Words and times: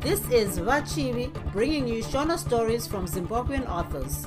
This 0.00 0.20
is 0.30 0.58
Vachivi 0.58 1.30
bringing 1.52 1.86
you 1.86 2.02
Shona 2.02 2.38
stories 2.38 2.86
from 2.86 3.06
Zimbabwean 3.06 3.68
authors. 3.68 4.26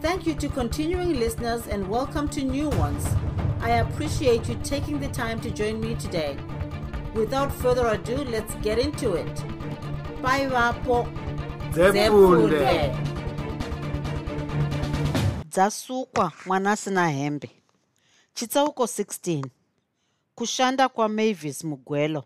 Thank 0.00 0.26
you 0.26 0.34
to 0.34 0.48
continuing 0.48 1.18
listeners 1.20 1.66
and 1.68 1.88
welcome 1.88 2.28
to 2.30 2.42
new 2.42 2.68
ones. 2.70 3.06
I 3.60 3.70
appreciate 3.84 4.48
you 4.48 4.56
taking 4.64 4.98
the 5.00 5.08
time 5.08 5.40
to 5.40 5.50
join 5.50 5.80
me 5.80 5.94
today. 5.94 6.36
Without 7.14 7.52
further 7.52 7.86
ado, 7.88 8.16
let's 8.24 8.54
get 8.56 8.78
into 8.78 9.14
it. 9.14 9.34
Bye, 10.22 10.46
Vapo. 10.48 11.06
Zefunde. 11.72 12.94
dzasukwa 15.48 16.32
mwana 16.46 16.72
asina 16.72 17.08
hembe 17.08 17.50
chitsauko 18.34 18.84
16 18.84 19.44
kushanda 20.34 20.88
kwamavis 20.88 21.64
mugwelo 21.64 22.24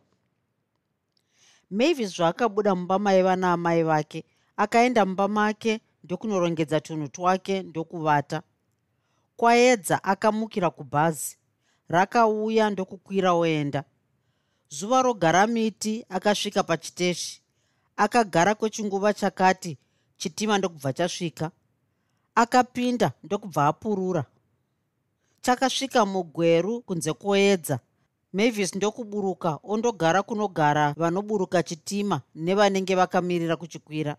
mavis 1.70 2.16
zvaakabuda 2.16 2.74
mumba 2.74 2.98
maiva 2.98 3.36
naamai 3.36 3.82
vake. 3.82 4.24
Akaenda 4.56 5.06
mumba 5.06 5.28
make 5.28 5.80
ndokunorongedza 6.04 6.80
tunhu 6.80 7.08
twake 7.08 7.62
ndokuvata. 7.62 8.42
Kwaedza 9.36 10.04
akamukira 10.04 10.70
kubhazi. 10.70 11.36
Rakauya 11.88 12.70
ndokukwira 12.70 13.32
oenda. 13.32 13.84
Zuva 14.68 15.02
rogara 15.02 15.46
miti 15.46 16.04
akasvika 16.08 16.62
pachiteshi. 16.62 17.42
Akagara 17.96 18.54
kwechinguva 18.54 19.14
chakati 19.14 19.78
chitima 20.16 20.58
ndokubva 20.58 20.92
chasvika. 20.92 21.50
Akapinda 22.34 23.12
ndokubva 23.22 23.66
apurura. 23.66 24.24
Chakasvika 25.40 26.06
mugweru 26.06 26.80
kunze 26.82 27.12
kwoedza 27.12 27.78
mavis 28.32 28.74
ndokuburuka 28.74 29.58
ondogara 29.62 30.22
kunogara 30.22 30.94
vanoburuka 30.96 31.62
chitima 31.62 32.20
nevanenge 32.34 32.94
vakamirira 32.94 33.56
kuchikwira. 33.56 34.16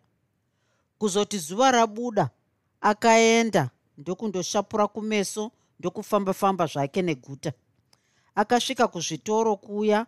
Kuzoti 0.97 1.37
zuva 1.37 1.71
rabuda 1.71 2.29
akaenda 2.81 3.69
ndokundoshapura 3.97 4.87
kumeso 4.87 5.51
ndokufamba-famba 5.79 6.65
zvake 6.65 7.01
neguta. 7.01 7.51
Akasvika 8.35 8.87
kuzvitoro 8.87 9.55
kuya 9.55 10.05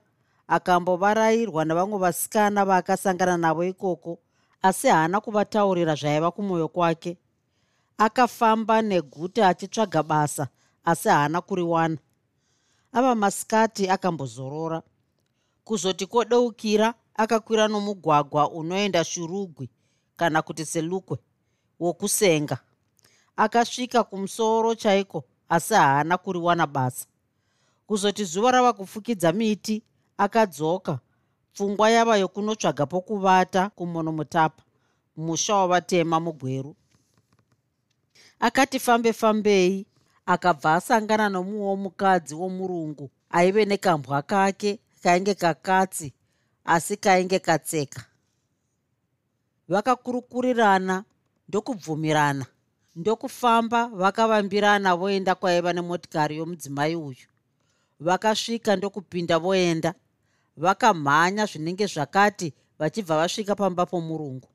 akambovarayirwa 0.48 1.66
navamwe 1.66 1.98
vasikana 2.00 2.66
vaakasangana 2.66 3.38
navo 3.38 3.64
ikoko 3.64 4.20
asi 4.62 4.88
haana 4.88 5.22
kuvataurira 5.22 5.96
zvaiva 5.96 6.32
kumwoyo 6.32 6.68
kwake. 6.68 7.18
Akafamba 7.98 8.82
neguta 8.82 9.48
achitsvaga 9.48 10.04
basa 10.04 10.48
asi 10.86 11.10
haana 11.10 11.42
kuriwana 11.42 11.98
ava 12.94 13.16
masikati 13.16 13.90
akambozorora. 13.90 14.82
Kuzoti 15.64 16.06
kodeukira 16.06 16.94
akakwira 17.16 17.68
nomugwagwa 17.68 18.52
unoenda 18.52 19.04
shurugwi 19.04 19.70
kana 20.16 20.42
kuti 20.42 20.66
selukwe 20.66 21.18
wokusenga. 21.80 22.58
Akasvika 23.36 24.04
kumusoro 24.04 24.76
chaiko 24.76 25.24
asi 25.50 25.74
haana 25.74 26.18
kuriwana 26.18 26.68
basa. 26.68 27.06
Kuzoti 27.88 28.24
zuva 28.26 28.52
rava 28.52 28.74
kufukidza 28.74 29.32
miti 29.32 29.84
akadzoka. 30.18 31.00
Pfungwa 31.54 31.90
yava 31.90 32.18
yokunotsvaga 32.18 32.86
pokuvata 32.86 33.70
kumonomutapa 33.70 34.64
musha 35.18 35.56
wavatema 35.56 36.20
mugweru. 36.20 36.76
Akati 38.40 38.80
fambe 38.80 39.14
fambei 39.14 39.86
akabva 40.26 40.76
asangana 40.76 41.30
nomumwewo 41.30 41.76
mukadzi 41.76 42.36
womurungu 42.36 43.12
aive 43.30 43.66
nekambwa 43.66 44.22
kake 44.22 44.80
kainge 45.04 45.34
kakatsi 45.34 46.14
asi 46.66 46.98
kainge 46.98 47.40
katseka. 47.40 48.06
Vakakurukurirana 49.70 51.04
ndokubvumirana 51.48 52.46
ndokufamba 52.96 53.88
vakavambirana 53.88 54.96
voenda 54.96 55.36
kwaiva 55.36 55.74
nemotikari 55.74 56.38
yomudzimai 56.38 56.96
uyu. 56.96 57.28
Vakasvika 58.00 58.76
ndokupinda 58.76 59.40
voenda 59.40 59.94
vakamhanya 60.58 61.46
zvinenge 61.46 61.86
zvakati 61.86 62.54
vachibva 62.80 63.18
vasvika 63.18 63.56
pamba 63.56 63.86
pomurungu 63.86 64.48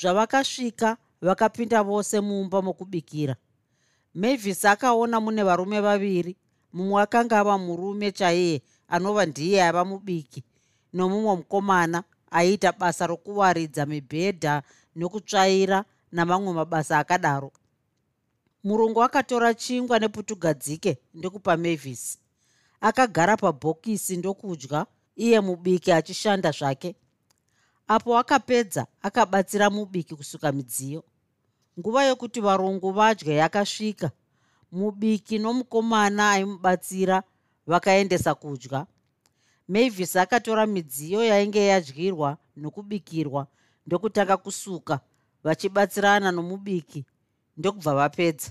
zvavakasvika 0.00 0.96
vakapinda 1.22 1.82
vose 1.82 2.20
mumba 2.20 2.62
mokubikira 2.62 3.36
mavis 4.14 4.64
akaona 4.64 5.20
mune 5.20 5.42
varume 5.42 5.80
vaviri. 5.80 6.36
Mumwe 6.72 7.02
akanga 7.02 7.38
ava 7.38 7.58
murume 7.58 8.12
chaiye 8.12 8.62
anova 8.88 9.26
ndiye 9.26 9.62
ava 9.62 9.84
mubiki 9.84 10.44
nomumwe 10.92 11.36
mukomana 11.36 12.04
aiita 12.30 12.72
basa 12.72 13.06
rokuwaridza 13.06 13.86
mibhedha 13.86 14.62
nokutsvaira 14.96 15.84
namamwe 16.12 16.52
mabasa 16.52 16.98
akadaro. 16.98 17.52
Murungu 18.64 19.02
akatora 19.02 19.54
chingwa 19.54 19.98
neputugadzike 19.98 20.98
ndokupa 21.14 21.56
mavis. 21.56 22.18
Akagara 22.80 23.36
pabhokisi 23.36 24.16
ndokudya 24.16 24.86
iye 25.16 25.40
mubiki 25.40 25.92
achishanda 25.92 26.50
zvake. 26.50 26.94
Apo 27.88 28.18
akapedza 28.18 28.86
akabatsira 29.02 29.70
mubiki 29.70 30.14
kusuka 30.16 30.52
midziyo 30.52 31.04
nguva 31.78 32.04
yokuti 32.04 32.40
varungu 32.40 32.90
vadye 32.92 33.34
yakasvika. 33.34 34.10
Mubiki 34.72 35.38
nomukomana 35.38 36.30
aimubatsira 36.30 37.22
vakaendesa 37.66 38.34
kudya. 38.34 38.86
Mavis 39.68 40.16
akatora 40.16 40.66
midziyo 40.66 41.24
yainge 41.24 41.66
yadyirwa 41.66 42.36
nokubikirwa 42.56 43.46
ndokutanga 43.86 44.36
kusuka 44.36 45.00
vachibatsirana 45.44 46.32
nomubiki 46.32 47.04
ndokubva 47.56 47.94
vapedza. 47.94 48.50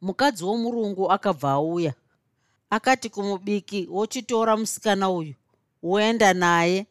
Mukadzi 0.00 0.44
womurungu 0.44 1.12
akabva 1.12 1.50
auya. 1.50 1.94
Akati 2.70 3.08
kumubiki 3.10 3.88
wochitora 3.90 4.56
musikana 4.56 5.10
uyu 5.10 5.34
woenda 5.82 6.34
naye. 6.34 6.86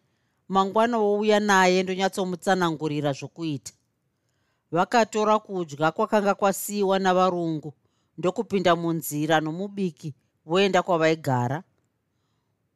Mangwana 0.49 0.97
wouya 0.97 1.39
naye 1.39 1.83
ndonyatsomutsanangurira 1.83 3.13
zvokuita 3.13 3.73
vakatora 4.71 5.39
kudya 5.39 5.91
kwakanga 5.91 6.33
kwasiyiwa 6.35 6.99
navarungu 6.99 7.73
ndokupinda 8.17 8.75
munzira 8.75 9.39
nomubiki 9.41 10.13
voenda 10.45 10.83
kwavaigara. 10.83 11.63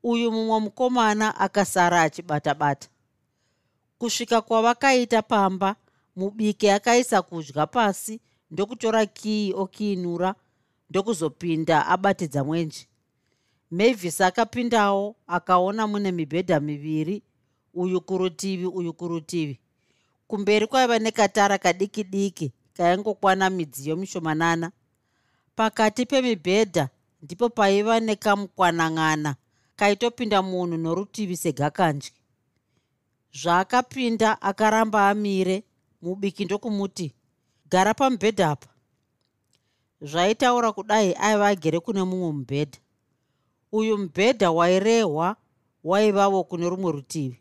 Uyu 0.03 0.31
mumwe 0.31 0.59
mukomana 0.59 1.35
akasara 1.39 2.01
achibata-bata. 2.01 2.87
Kusvika 3.97 4.41
kwavakaita 4.41 5.21
pamba 5.21 5.75
mubiki 6.15 6.69
akaisa 6.69 7.21
kudya 7.21 7.67
pasi 7.67 8.21
ndokutora 8.51 9.05
kii 9.05 9.53
okiinura 9.53 10.35
ndokuzopinda 10.89 11.87
abatidza 11.87 12.43
mwenje. 12.43 12.87
Mavis 13.71 14.21
akapindawo 14.21 15.15
akaona 15.27 15.87
mune 15.87 16.11
mibhedha 16.11 16.59
miviri 16.59 17.23
uyu 17.73 18.01
kurutivi 18.01 18.65
uyu 18.65 18.93
kurutivi 18.93 19.59
kumberi 20.33 20.67
kwaiva 20.67 20.99
nekatara 20.99 21.57
kadiki 21.57 22.03
diki 22.03 22.53
kaingokwana 22.73 23.49
midziyo 23.49 23.95
mishomanana 23.95 24.71
pakati 25.55 26.05
pemibhedha 26.05 26.89
ndipo 27.21 27.49
paiva 27.49 27.99
nekamukwanang'ana 27.99 29.35
kaitopinda 29.75 30.41
munhu 30.41 30.77
norutivi 30.77 31.37
segakandyi 31.37 32.11
zvaakapinda 33.39 34.41
akaramba 34.41 35.09
amire 35.09 35.63
mubiki 36.01 36.45
ndokumuti 36.45 37.13
gara 37.69 37.93
pamubhedha 37.93 38.49
apa. 38.51 38.69
Zvaitaura 40.01 40.71
kudai 40.73 41.13
aiva 41.13 41.47
agere 41.47 41.79
kune 41.79 42.03
mumwe 42.03 42.31
mubhedha. 42.31 42.77
Uyu 43.71 43.97
mubhedha 43.97 44.51
wairehwa 44.51 45.35
waivavo 45.83 46.43
kune 46.43 46.69
rumwe 46.69 46.91
rutivi. 46.91 47.39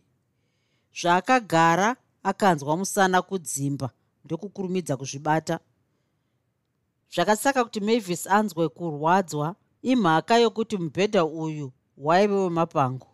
Zvaakagara 1.00 1.96
akanzwa 2.22 2.76
musana 2.76 3.22
kudzimba 3.22 3.90
ndokukurumidza 4.24 4.96
kuzvibata. 4.96 5.60
Zvakasaka 7.14 7.64
kuti 7.64 7.80
mavis 7.80 8.26
anzwe 8.26 8.68
kurwadzwa 8.68 9.54
imhaka 9.82 10.34
yokuti 10.38 10.76
mubhedha 10.76 11.24
uyu 11.24 11.72
waive 11.96 12.34
wemapango. 12.34 13.06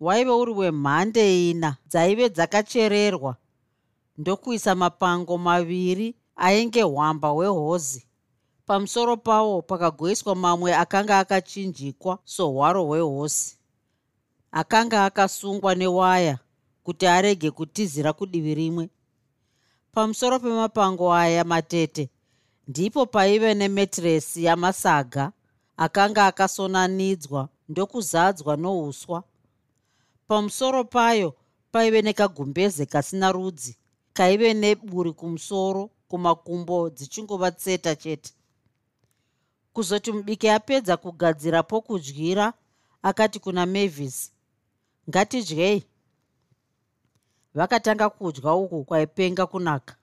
Waive 0.00 0.30
uri 0.30 0.52
wemhande 0.52 1.50
ina 1.50 1.76
dzaive 1.90 2.28
dzakachererwa 2.28 3.36
ndokuisa 4.18 4.74
mapango 4.74 5.38
maviri 5.38 6.14
ainge 6.36 6.82
hwamba 6.82 7.28
hwehozi. 7.28 8.06
Pamusoro 8.66 9.16
pawo 9.16 9.62
pakagoiswa 9.62 10.34
mamwe 10.34 10.74
akanga 10.74 11.18
akachinjikwa 11.18 12.18
sohwaro 12.24 12.84
hwehosi 12.84 13.58
akanga 14.50 15.04
akasungwa 15.04 15.74
newaya 15.74 16.38
kuti 16.88 17.06
arege 17.06 17.50
kutizira 17.50 18.12
kudivi 18.12 18.54
rimwe. 18.54 18.88
Pamusoro 19.92 20.38
pemapango 20.38 21.12
aya 21.14 21.44
matete 21.44 22.08
ndipo 22.68 23.06
paive 23.06 23.54
nemetiresi 23.54 24.44
yamasaga 24.44 25.32
akanga 25.76 26.26
akasonanidzwa 26.26 27.48
ndokuzadzwa 27.68 28.56
nouswa 28.56 29.22
pamusoro 30.28 30.84
payo 30.84 31.34
paive 31.72 32.02
nekagumbeze 32.02 32.86
kasina 32.86 33.32
rudzi 33.32 33.76
kaive 34.12 34.54
neburi 34.54 35.12
kumusoro 35.12 35.90
kumakumbo 36.08 36.90
dzichingova 36.90 37.50
tseta 37.50 37.96
chete. 37.96 38.32
Kuzoti 39.72 40.12
mubiki 40.12 40.48
apedza 40.48 40.96
kugadzira 40.96 41.62
pokudyira 41.62 42.52
akati 43.02 43.38
kuna 43.40 43.66
mavis 43.66 44.32
ngatidyei 45.08 45.84
vakatanga 47.54 48.08
kudya 48.10 48.52
uku 48.54 48.84
kwaipenga 48.84 49.46
kunaka. 49.46 49.96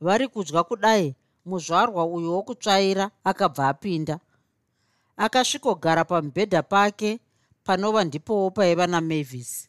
Vari 0.00 0.28
kudya 0.28 0.62
kudai 0.64 1.14
muzvarwa 1.44 2.04
uyu 2.06 2.32
wokutsvaira 2.32 3.10
akabva 3.24 3.68
apinda. 3.68 4.20
Akasvikogara 5.16 6.04
pamubhedha 6.04 6.62
pake 6.62 7.20
panova 7.64 8.04
ndipowo 8.04 8.50
paiva 8.50 8.86
namavis. 8.86 9.68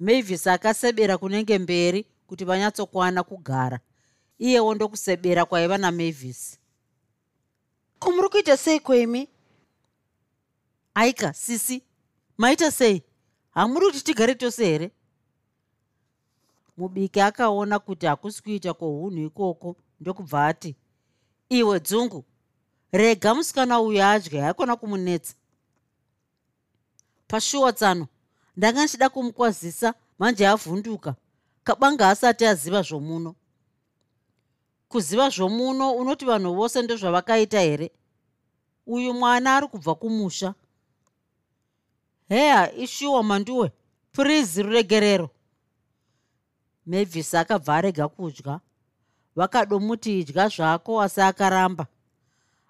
Mavis 0.00 0.46
akasebera 0.46 1.18
kunenge 1.18 1.58
mberi 1.58 2.06
kuti 2.26 2.44
vanyatsokwana 2.44 3.22
kugara 3.22 3.80
iyewo 4.38 4.74
ndokusebera 4.74 5.44
kwaiva 5.44 5.78
namavis. 5.78 6.58
Kumuri 7.98 8.28
kuita 8.28 8.56
sei 8.56 8.80
kwemi? 8.80 9.28
Aika 10.94 11.32
sisi 11.32 11.82
maita 12.36 12.70
sei? 12.70 13.02
Hamuri 13.50 13.86
kuti 13.86 14.04
tigare 14.04 14.34
tose 14.34 14.64
here 14.64 14.90
mubiki 16.78 17.20
akaona 17.20 17.78
kuti 17.78 18.06
hakusi 18.06 18.42
kuita 18.42 18.74
kwounhu 18.74 19.18
ikoko 19.26 19.76
ndokubva 20.00 20.46
ati 20.46 20.76
iwe 21.48 21.80
dzungu 21.80 22.24
rega 22.92 23.34
musikana 23.34 23.80
uyu 23.80 24.02
adye 24.04 24.40
haikona 24.40 24.76
kumunetsa. 24.76 25.34
Pashuwa 27.28 27.72
tsano 27.72 28.06
ndanga 28.56 28.82
ndichida 28.82 29.08
kumukwazisa 29.08 29.94
manje 30.18 30.46
avhunduka 30.48 31.14
kabanga 31.64 32.08
asati 32.08 32.46
aziva 32.46 32.82
zvomuno. 32.82 33.34
Kuziva 34.88 35.28
zvomuno 35.30 35.92
unoti 35.92 36.24
vanhu 36.24 36.54
vose 36.54 36.82
ndozvavakaita 36.82 37.60
here? 37.60 37.90
Uyu 38.86 39.14
mwana 39.14 39.56
ari 39.56 39.66
kubva 39.68 39.94
kumusha? 39.94 40.54
Heya 42.28 42.74
ishuwa 42.76 43.22
manduwe 43.22 43.72
purizi 44.12 44.62
ruregerero 44.62 45.30
mavis 46.88 47.34
akabva 47.34 47.74
arega 47.76 48.08
kudya. 48.08 48.60
Vakadomuti 49.36 50.20
idya 50.20 50.48
zvako 50.48 51.02
asi 51.02 51.20
akaramba. 51.20 51.86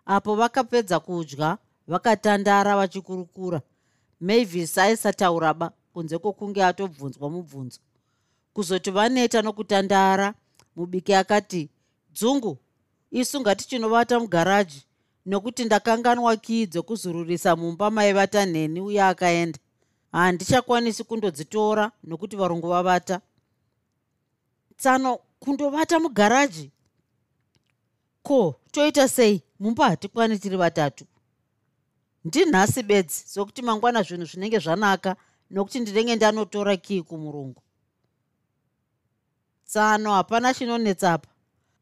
Apo 0.06 0.36
vakapedza 0.36 1.00
kudya 1.00 1.58
vakatandara 1.86 2.76
vachikurukura. 2.76 3.62
Mavis 4.20 4.78
aisatauraba 4.78 5.72
kunze 5.92 6.18
kwokunge 6.18 6.64
atobvunzwa 6.64 7.30
mubvunzo. 7.30 7.80
Kuzoti 8.54 8.90
vaneta 8.90 9.42
nokutandara 9.42 10.34
mubiki 10.76 11.14
akati 11.14 11.68
dzungu 12.12 12.58
isu 13.10 13.40
ngatichinovata 13.40 14.20
mugaraji 14.20 14.84
nokuti 15.26 15.64
ndakanganwa 15.64 16.36
kii 16.36 16.66
dzokuzururisa 16.66 17.56
mumba 17.56 17.90
maivata 17.90 18.46
nheni 18.46 18.80
uye 18.80 19.02
akaenda. 19.02 19.58
Handichakwanisi 20.12 21.04
kundodzitora 21.04 21.90
nokuti 22.04 22.36
varungu 22.36 22.68
vavata 22.68 23.20
tsano 24.78 25.18
kundovata 25.40 26.00
mugaraji? 26.00 26.70
Ko 28.22 28.60
toita 28.72 29.08
sei? 29.08 29.42
Mumba 29.60 29.88
hatikwani 29.88 30.38
tiri 30.38 30.56
vatatu. 30.56 31.04
Ndinhasi 32.24 32.82
bedzi 32.82 33.24
sokuti 33.26 33.62
mangwana 33.62 34.02
zvinhu 34.02 34.24
zvinenge 34.24 34.58
zvanaka 34.58 35.16
nokuti 35.50 35.80
ndinenge 35.80 36.16
ndanotora 36.16 36.76
kii 36.76 37.02
kumurungu. 37.02 37.62
Tsano 39.64 40.12
hapana 40.12 40.54
chinonetsapa 40.54 41.28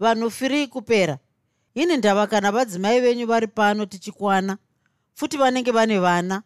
vanhu 0.01 0.31
firii 0.31 0.67
kupera. 0.67 1.19
Ini 1.75 1.97
ndava 1.97 2.27
kana 2.27 2.53
vadzimai 2.53 3.01
venyu 3.01 3.27
vari 3.27 3.47
pano 3.47 3.87
tichikwana 3.87 4.59
futi 5.15 5.37
vanenge 5.37 5.71
vane 5.71 5.99
vana. 5.99 6.43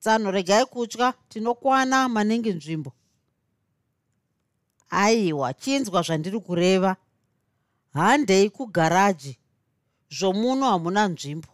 Tsano 0.00 0.30
regai 0.30 0.66
kutya. 0.66 1.14
Tinokwana 1.28 2.08
manenge 2.08 2.52
nzvimbo 2.52 2.92
aiwa 4.90 5.54
chinzwa 5.54 6.02
zvandiri 6.02 6.40
kureva. 6.40 6.96
Handei 7.92 8.50
kugaraji? 8.50 9.38
Zvomuno 10.10 10.70
hamuna 10.70 11.08
nzvimbo. 11.08 11.48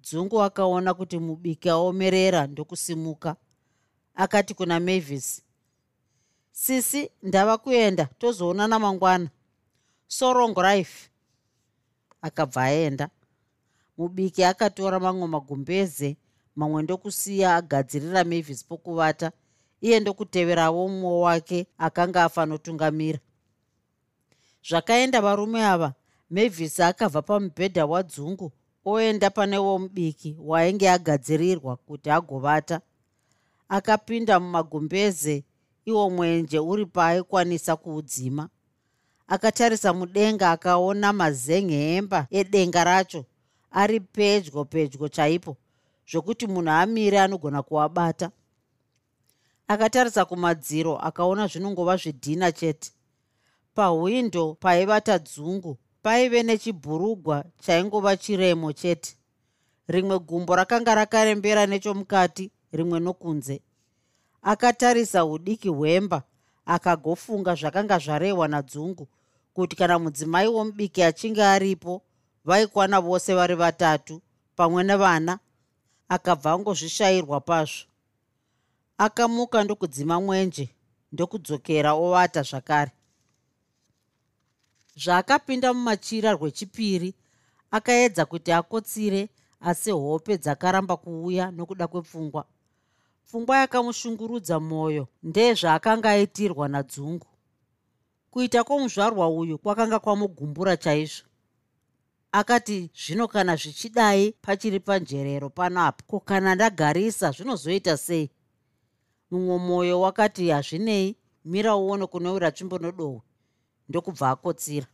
Dzungu 0.00 0.42
akaona 0.42 0.94
kuti 0.94 1.18
mubiki 1.18 1.68
aomerera 1.70 2.46
ndokusimuka. 2.46 3.36
Akati 4.14 4.54
kuna 4.54 4.80
mavis 4.80 5.42
sisi 6.52 7.10
ndava 7.22 7.58
kuenda 7.58 8.04
tozoonana 8.04 8.78
mangwana 8.78 9.28
sorong 10.08 10.56
rife 10.58 11.10
akabva 12.22 12.62
aenda. 12.62 13.10
Mubiki 13.98 14.44
akatora 14.44 15.00
mamwe 15.00 15.26
magumbeze 15.28 16.16
mamwe 16.56 16.82
ndokusiya 16.82 17.56
agadzirira 17.56 18.24
mavis 18.24 18.64
pokuvata 18.64 19.32
iye 19.80 20.00
ndokuteverawo 20.00 20.88
mumwe 20.88 21.20
wake 21.20 21.66
akanga 21.78 22.24
afanotungamira. 22.24 23.18
Zvakaenda 24.68 25.20
varume 25.20 25.64
ava 25.64 25.94
mavis 26.30 26.80
akabva 26.80 27.22
pamubhedha 27.22 27.86
wadzungu 27.86 28.52
oenda 28.84 29.30
panewo 29.30 29.78
mubiki 29.78 30.36
waainge 30.38 30.90
agadzirirwa 30.90 31.76
kuti 31.76 32.10
agovata. 32.10 32.80
Akapinda 33.68 34.40
mumagumbeze 34.40 35.44
iwo 35.84 36.10
mwenje 36.10 36.58
uri 36.58 36.86
paaikwanisa 36.86 37.76
kuudzima. 37.76 38.48
Akatarisa 39.28 39.92
mudenga 39.92 40.50
akaona 40.50 41.12
mazenghemba 41.12 42.26
edenga 42.30 42.84
racho 42.84 43.24
ari 43.70 44.00
pedyo 44.00 44.64
pedyo 44.64 45.08
chaipo 45.08 45.56
zvokuti 46.10 46.46
munhu 46.46 46.70
amire 46.70 47.20
anogona 47.20 47.62
kuabata 47.62 48.30
akatarisa 49.68 50.24
kumadziro 50.24 50.98
akaona 50.98 51.46
zvinongova 51.46 51.96
zvidhina 51.96 52.52
chete. 52.52 52.92
Pahwindo 53.74 54.54
paivata 54.54 55.18
dzungu 55.18 55.78
paive 56.02 56.42
nechibhurugwa 56.42 57.44
chaingova 57.60 58.16
chiremo 58.16 58.72
chete. 58.72 59.16
Rimwe 59.88 60.18
gumbo 60.18 60.56
rakanga 60.56 60.94
rakarembera 60.94 61.66
nechomukati 61.66 62.50
rimwe 62.72 63.00
nokunze. 63.00 63.62
Akatarisa 64.42 65.24
udiki 65.24 65.68
hwemba 65.68 66.22
akagofunga 66.66 67.54
zvakanga 67.54 67.98
zvarehwa 67.98 68.48
nadzungu 68.48 69.08
kuti 69.54 69.76
kana 69.76 69.98
mudzimai 69.98 70.46
womubiki 70.48 71.02
achinge 71.02 71.44
aripo 71.44 72.02
vaikwana 72.44 73.00
vose 73.00 73.34
vari 73.34 73.54
vatatu 73.54 74.22
pamwe 74.56 74.84
nevana 74.84 75.38
akabva 76.08 76.52
angozvishayirwa 76.52 77.40
pazvo 77.40 77.86
akamuka 78.98 79.64
ndokudzima 79.64 80.20
mwenje 80.20 80.68
ndokudzokera 81.12 81.92
ovata 81.92 82.42
zvakare. 82.42 82.92
Zvaakapinda 85.02 85.74
mumachira 85.74 86.32
rwechipiri 86.32 87.14
akaedza 87.70 88.24
kuti 88.24 88.52
akotsire 88.52 89.28
asi 89.60 89.90
hope 89.90 90.38
dzakaramba 90.38 90.96
kuuya 90.96 91.50
nokuda 91.50 91.86
kwepfungwa. 91.86 92.44
Pfungwa 93.26 93.58
yakamushungurudza 93.58 94.60
mwoyo 94.60 95.08
ndezvaakanga 95.22 96.10
aitirwa 96.10 96.68
nadzungu. 96.68 97.26
Kuita 98.30 98.64
kwomuzvarwa 98.64 99.28
uyu 99.28 99.58
kwakanga 99.58 99.98
kwamugumbura 99.98 100.76
chaizvo. 100.76 101.24
Akati 102.32 102.90
zvino 102.94 103.28
kana 103.28 103.56
zvichidai 103.56 104.32
pachiri 104.42 104.80
panjerero 104.80 105.50
pano 105.50 105.80
apa 105.80 106.04
ko 106.06 106.20
kana 106.20 106.54
ndagarisa 106.54 107.30
zvinozoita 107.30 107.96
sei 107.96 108.30
mumwe 109.30 109.58
mwoyo 109.58 110.00
wakati 110.00 110.48
hazvinei 110.48 111.16
mira 111.44 111.76
uone 111.76 112.06
kunowira 112.06 112.50
tsvimbo 112.50 112.78
nodohwe 112.78 113.20
ndokubva 113.88 114.30
akotsira. 114.30 114.86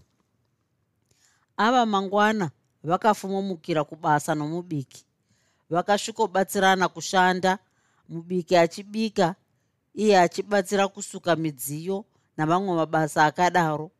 Ava 1.56 1.86
mangwana 1.86 2.50
vakafumomukira 2.84 3.84
kubasa 3.84 4.34
nomubiki. 4.34 5.04
Vakasvikobatsirana 5.70 6.88
kushanda 6.88 7.58
mubiki 8.08 8.56
achibika 8.56 9.34
iye 9.94 10.20
achibatsira 10.20 10.88
kusuka 10.88 11.36
midziyo 11.36 12.04
namamwe 12.36 12.74
mabasa 12.76 13.24
akadaro. 13.24 13.90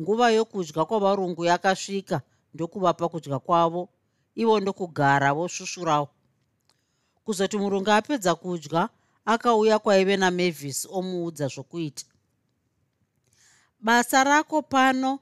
Nguva 0.00 0.30
yokudya 0.30 0.84
kwavarungu 0.84 1.44
yakasvika 1.44 2.20
ndokuvapa 2.54 3.08
kudya 3.08 3.38
kwavo 3.38 3.88
ivo 4.34 4.60
ndokugara 4.60 5.34
vosvushurawo 5.34 6.08
kuzoti 7.24 7.58
murungu 7.58 7.90
apedza 7.90 8.34
kudya 8.34 8.88
akauya 9.32 9.78
kwaive 9.78 10.16
namavis 10.16 10.88
omuudza 10.90 11.46
zvokuita. 11.48 12.04
Basa 13.80 14.24
rako 14.24 14.62
pano 14.62 15.18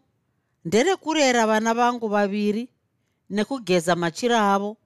nderekurera 0.64 1.46
vana 1.46 1.75
vangu 1.75 2.08
vaviri 2.08 2.68
nekugeza 3.30 3.96
machira 3.96 4.54
avo. 4.54 4.76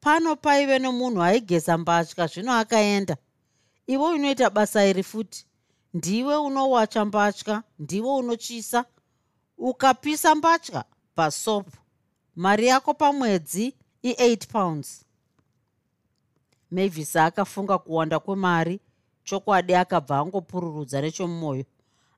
Pano 0.00 0.36
paive 0.36 0.78
nomunhu 0.78 1.22
aigeza 1.22 1.78
mbatya 1.78 2.26
zvino 2.26 2.52
akaenda. 2.52 3.16
Iwe 3.86 4.06
unoita 4.14 4.50
basa 4.50 4.86
iri 4.86 5.02
futi. 5.02 5.46
Ndiwe 5.94 6.36
unowacha 6.36 7.04
mbatya 7.04 7.62
ndiwe 7.78 8.10
unochisa. 8.14 8.84
Ukapisa 9.58 10.34
mbatya 10.34 10.84
pasopu 11.14 11.76
mari 12.36 12.66
yako 12.66 12.94
pamwedzi 12.94 13.74
i8 14.04 14.46
pounds 14.46 15.04
mavis 16.72 17.16
akafunga 17.16 17.78
kuwanda 17.78 18.18
kwemari 18.24 18.80
chokwadi 19.24 19.74
akabva 19.74 20.18
angopururudza 20.18 21.00
nechomumwoyo 21.00 21.64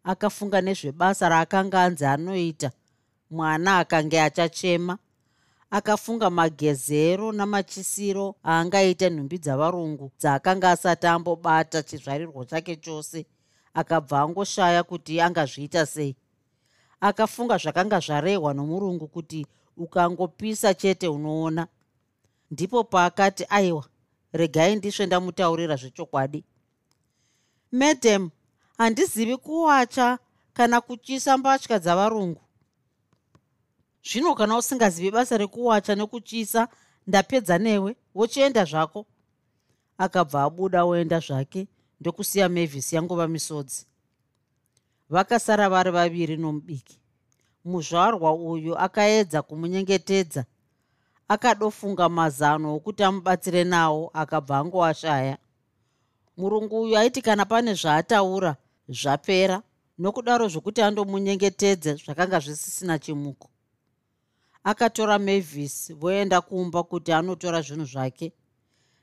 akafunga 0.04 0.60
nezvebasa 0.60 1.28
raakanga 1.28 1.82
anzi 1.82 2.04
anoita. 2.04 2.70
Mwana 3.30 3.78
akange 3.78 4.20
achachema. 4.20 4.98
Akafunga 5.70 6.30
magezero 6.30 7.32
namachisiro 7.32 8.34
aangaita 8.44 9.10
nhumbi 9.10 9.38
dzavarungu 9.38 10.12
dzaakanga 10.20 10.70
asati 10.70 11.06
ambobata 11.06 11.82
chizvarirwo 11.82 12.44
chake 12.44 12.76
chose. 12.76 13.26
Akabva 13.74 14.20
angoshaya 14.20 14.82
kuti 14.82 15.20
angazviita 15.20 15.86
sei. 15.86 16.16
Akafunga 17.00 17.56
zvakanga 17.56 18.00
zvarehwa 18.00 18.54
nomurungu 18.54 19.08
kuti 19.08 19.46
ukangopisa 19.76 20.74
chete 20.74 21.08
unoona. 21.08 21.66
Ndipo 22.50 22.84
paakati 22.84 23.46
aiwa 23.48 23.84
regai 24.34 24.76
ndisve 24.76 25.06
ndamutaurira 25.06 25.76
zvechokwadi. 25.76 26.44
Madam 27.72 28.30
handizivi 28.78 29.36
kuwacha 29.36 30.18
kana 30.52 30.80
kuchisa 30.80 31.38
mbatya 31.38 31.78
dzavarungu. 31.78 32.40
Zvino 34.04 34.34
kana 34.34 34.56
usingazivi 34.56 35.10
basa 35.10 35.36
rekuwacha 35.36 35.94
nekuchisa 35.94 36.68
ndapedza 37.06 37.58
newe 37.58 37.96
wochienda 38.14 38.64
zvako. 38.64 39.06
Akabva 39.98 40.42
abuda 40.42 40.84
oenda 40.84 41.20
zvake 41.20 41.68
ndokusiya 42.00 42.48
mavis 42.48 42.92
yangova 42.92 43.28
misodzi. 43.28 43.86
Vakasara 45.10 45.68
vari 45.68 45.90
vaviri 45.90 46.36
nomubiki. 46.36 47.00
Muzvarwa 47.64 48.32
uyu 48.34 48.78
akaedza 48.78 49.42
kumunyengetedza 49.42 50.44
akadofunga 51.28 52.08
mazano 52.08 52.74
okuti 52.76 53.02
amubatsire 53.02 53.64
nawo 53.64 54.10
akabva 54.12 54.58
angoashaya. 54.58 55.38
Murungu 56.36 56.80
uyu 56.80 56.98
aiti 56.98 57.22
kana 57.22 57.44
pane 57.44 57.74
zvaataura 57.74 58.56
zvapera 58.88 59.62
nokudaro 59.98 60.48
zvokuti 60.48 60.82
andomunyengetedze 60.82 61.94
zvakanga 61.94 62.38
zvisisina 62.40 62.98
chimuko. 62.98 63.48
Akatora 64.64 65.18
mavis 65.18 65.92
voenda 65.94 66.40
kumba 66.40 66.82
kuti 66.82 67.12
anotora 67.12 67.62
zvinhu 67.62 67.84
zvake. 67.84 68.32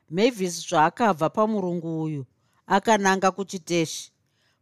Mavis 0.09 0.67
zvaakabva 0.69 1.29
pamurungu 1.29 2.03
uyu 2.03 2.25
akananga 2.67 3.31
kuchiteshi. 3.31 4.11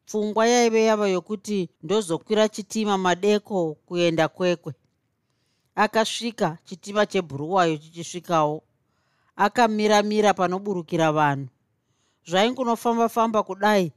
Pfungwa 0.05 0.47
yaive 0.47 0.83
yava 0.83 1.07
yokuti 1.07 1.69
ndozokwira 1.83 2.49
chitima 2.49 2.97
madeko 2.97 3.75
kuenda 3.85 4.27
kwekwe 4.27 4.73
akasvika 5.83 6.57
chitima 6.65 7.05
chebhuruwayo 7.05 7.77
chichisvikawo. 7.77 8.63
Akamira-mira 9.35 10.33
panoburukira 10.33 11.11
vanhu. 11.11 11.47
Zvaingunofamba-famba 12.29 13.43
kudai 13.43 13.91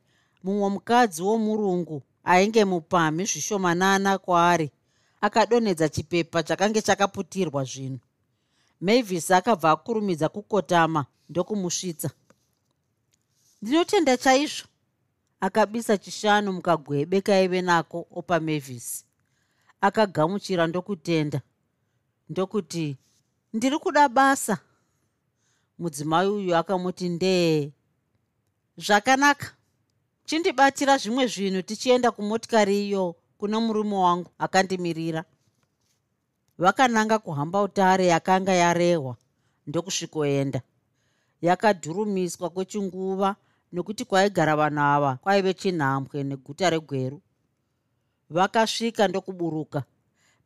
mumwe 0.45 0.69
mukadzi 0.75 1.23
womurungu 1.23 2.03
ainge 2.25 2.65
mupamhi 2.65 3.25
zvishomanana 3.25 4.19
kwaari 4.19 4.71
akadonhedza 5.21 5.89
chipepa 5.89 6.43
chakange 6.43 6.83
chakaputirwa 6.83 7.65
zvinhu. 7.65 7.99
Mavis 8.81 9.31
akabva 9.31 9.71
akurumidza 9.71 10.29
kukotama 10.29 11.07
ndokumusvitsa. 11.29 12.11
Ndinotenda 13.63 14.17
chaizvo? 14.17 14.67
Akabisa 15.41 15.99
chishanu 15.99 16.53
mukagwebe 16.53 17.21
kaive 17.21 17.63
nako 17.63 18.07
opa 18.11 18.41
mavis. 18.41 19.05
Akagamuchira 19.81 20.67
ndokutenda 20.67 21.41
ndokuti 22.33 22.97
ndiri 23.53 23.79
kuda 23.79 24.09
basa. 24.09 24.59
Mudzimai 25.79 26.29
uyu 26.29 26.57
akamuti 26.57 27.09
ndee 27.09 27.73
zvakanaka. 28.85 29.47
Chindibatira 30.27 30.95
zvimwe 31.03 31.25
zvinhu 31.33 31.63
tichienda 31.69 32.09
kumotikari 32.11 32.77
iyo 32.89 33.05
kuna 33.39 33.61
murume 33.61 33.97
wangu 33.97 34.31
akandimirira. 34.45 35.23
Vakananga 36.59 37.19
kuhamba 37.19 37.63
utare 37.63 38.07
yakanga 38.07 38.53
yarehwa 38.63 39.17
ndokusvikoenda. 39.67 40.61
Yakadhurumiswa 41.43 42.51
kwechinguva 42.55 43.37
nokuti 43.73 44.05
kwaigara 44.05 44.57
vanhu 44.57 44.81
ava 44.95 45.13
kwaive 45.23 45.53
chinhambwe 45.55 46.25
neguta 46.25 46.71
regweru. 46.71 47.19
Vakasvika 48.31 49.09
ndokuburuka 49.09 49.81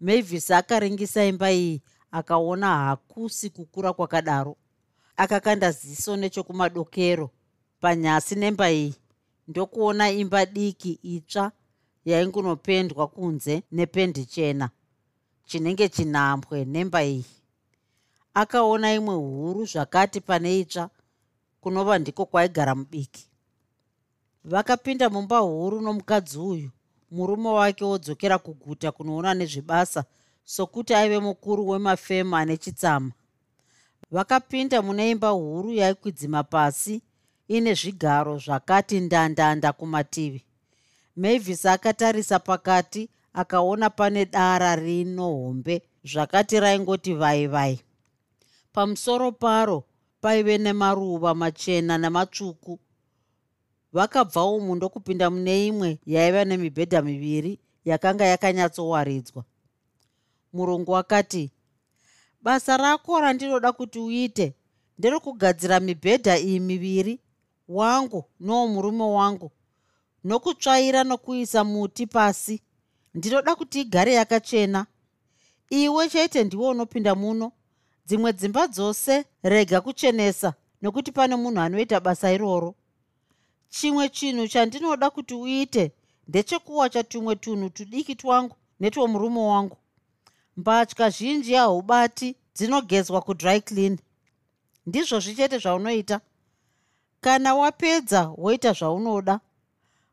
mavis 0.01 0.51
akaringisa 0.51 1.25
imba 1.25 1.53
iyi 1.53 1.83
akaona 2.11 2.77
hakusi 2.77 3.51
kukura 3.51 3.93
kwakadaro. 3.93 4.57
Akakanda 5.17 5.71
ziso 5.71 6.17
nechokumadokero 6.17 7.31
panyasi 7.81 8.35
nemba 8.35 8.71
iyi. 8.71 8.95
Ndokuona 9.49 10.11
imba 10.11 10.47
diki 10.47 10.93
itsva 11.03 11.53
yaingunopendwa 12.05 13.07
kunze 13.09 13.63
nependi 13.73 14.25
chena 14.27 14.71
chinenge 15.47 15.89
chinhambwe 15.89 16.65
nemba 16.65 17.05
iyi. 17.05 17.25
Akaona 18.35 18.95
imwe 18.95 19.15
huru 19.15 19.65
zvakati 19.65 20.21
pane 20.21 20.61
itsva 20.61 20.91
kunova 21.61 21.99
ndiko 21.99 22.27
kwaigara 22.27 22.75
mubiki 22.75 23.31
vakapinda 24.45 25.11
mumba 25.11 25.39
huru 25.39 25.81
nomukadzi 25.81 26.39
uyu 26.39 26.71
murume 27.11 27.49
wake 27.49 27.85
wodzokera 27.85 28.39
kuguta 28.39 28.93
kunoona 28.93 29.35
nezvebasa 29.35 30.05
sokuti 30.45 30.95
aive 30.95 31.19
mukuru 31.19 31.69
wemafemu 31.69 32.37
ane 32.37 32.57
chitsama. 32.57 33.13
Vakapinda 34.11 34.83
mune 34.83 35.11
imba 35.11 35.29
huru 35.29 35.73
yaikwidzima 35.73 36.43
pasi 36.43 37.03
ine 37.49 37.75
zvigaro 37.75 38.39
zvakati 38.39 39.01
ndandanda 39.01 39.73
kumativi. 39.73 40.45
Mavis 41.17 41.67
akatarisa 41.67 42.39
pakati 42.39 43.09
akaona 43.33 43.91
pane 43.91 44.25
dara 44.25 44.77
rino 44.77 45.23
hombe 45.23 45.83
zvakati 46.05 46.61
raingoti 46.61 47.15
vaivai 47.15 47.81
pamusoro 48.73 49.33
paro 49.33 49.85
paive 50.21 50.59
nemaruva 50.59 51.35
machena 51.35 51.99
nematsvuku 51.99 52.79
vakabva 53.97 54.45
umu 54.45 54.75
ndokupinda 54.75 55.31
mune 55.31 55.67
imwe 55.67 55.99
yaiva 56.07 56.45
nemibhedha 56.45 57.03
miviri 57.03 57.53
yakanga 57.85 58.25
yakanyatsowaridzwa 58.33 59.43
murungu 60.53 60.97
akati 60.97 61.45
basa 62.43 62.77
rako 62.77 63.21
randinoda 63.21 63.73
kuti 63.73 63.99
uite 63.99 64.47
nderokugadzira 64.99 65.81
mibhedha 65.81 66.39
iyi 66.39 66.61
miviri 66.61 67.15
wangu 67.69 68.25
nowo 68.41 68.67
murume 68.69 69.05
wangu 69.05 69.51
nokutsvaira 70.27 71.05
nokuisa 71.05 71.65
muti 71.65 72.07
pasi. 72.07 72.63
Ndinoda 73.15 73.55
kuti 73.57 73.81
igare 73.81 74.13
yakachena. 74.13 74.87
Iwe 75.71 76.09
chete 76.09 76.45
ndiwe 76.45 76.69
unopinda 76.69 77.15
muno. 77.15 77.53
Dzimwe 78.07 78.33
dzimba 78.33 78.67
dzose 78.67 79.25
rega 79.43 79.81
kuchenesa 79.81 80.55
nokuti 80.83 81.13
pane 81.13 81.37
munhu 81.37 81.61
anoita 81.61 82.01
basa 82.01 82.33
iroro 82.33 82.75
chimwe 83.77 84.09
chinhu 84.09 84.49
chandinoda 84.49 85.11
kuti 85.11 85.35
uite 85.35 85.85
ndechekuwacha 86.29 87.03
tumwe 87.11 87.37
tunhu 87.37 87.69
tudiki 87.71 88.15
twangu 88.15 88.57
netwomurume 88.81 89.41
wangu. 89.41 89.77
Mbatya 90.57 91.11
zhinji 91.11 91.55
haubati 91.55 92.29
dzinogezwa 92.55 93.21
kudry 93.27 93.61
clean. 93.61 93.99
Ndizvozvi 94.87 95.35
chete 95.35 95.59
zvaunoita. 95.59 96.21
Kana 97.21 97.55
wapedza 97.55 98.23
woita 98.37 98.73
zvaunoda. 98.73 99.41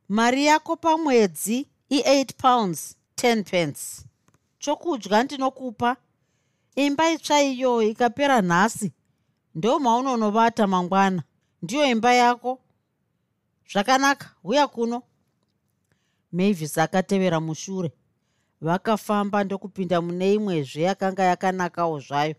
Mari 0.09 0.45
yako 0.45 0.75
pamwedzi 0.75 1.67
i8 1.91 2.33
pounds 2.37 2.95
10 3.17 3.43
pence. 3.43 3.83
Chokudya 4.59 5.23
ndinokupa. 5.23 5.95
Imba 6.75 7.11
itsva 7.11 7.41
iyo 7.41 7.81
ikapera 7.81 8.41
nhasi. 8.41 8.91
Ndo 9.55 9.79
maunonovata 9.79 10.67
mangwana. 10.67 11.23
Ndiyo 11.61 11.85
imba 11.85 12.13
yako 12.13 12.59
zvakanaka. 13.71 14.29
Uya 14.43 14.67
kuno. 14.67 15.03
Mavis 16.31 16.77
akatevera 16.77 17.39
mushure. 17.39 17.91
Vakafamba 18.61 19.43
ndokupinda 19.43 20.01
mune 20.01 20.33
imwezve 20.33 20.81
yakanga 20.81 21.23
yakanakawo 21.23 21.99
zvayo. 21.99 22.35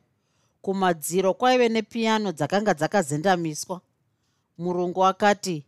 Kumadziro 0.63 1.35
kwaive 1.35 1.69
nepiyano 1.69 2.33
dzakanga 2.33 2.75
dzakazendamiswa. 2.75 3.81
Murungu 4.59 5.05
akati 5.05 5.67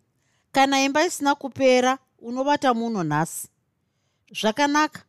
kana 0.53 0.83
imba 0.85 1.07
isina 1.07 1.35
kupera 1.35 1.99
unovata 2.19 2.75
muno 2.75 3.05
nhasi. 3.05 3.49
Zvakanaka. 4.41 5.03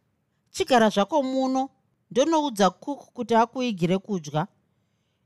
Chigara 0.52 0.90
zvako 0.90 1.24
muno. 1.24 1.70
Ndonoudza 2.12 2.70
cook 2.70 3.14
kuti 3.14 3.36
akuigire 3.36 3.98
kudya. 3.98 4.48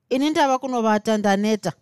Ini 0.10 0.30
ndava 0.30 0.60
kunovata 0.60 1.18
ndaneta 1.18 1.74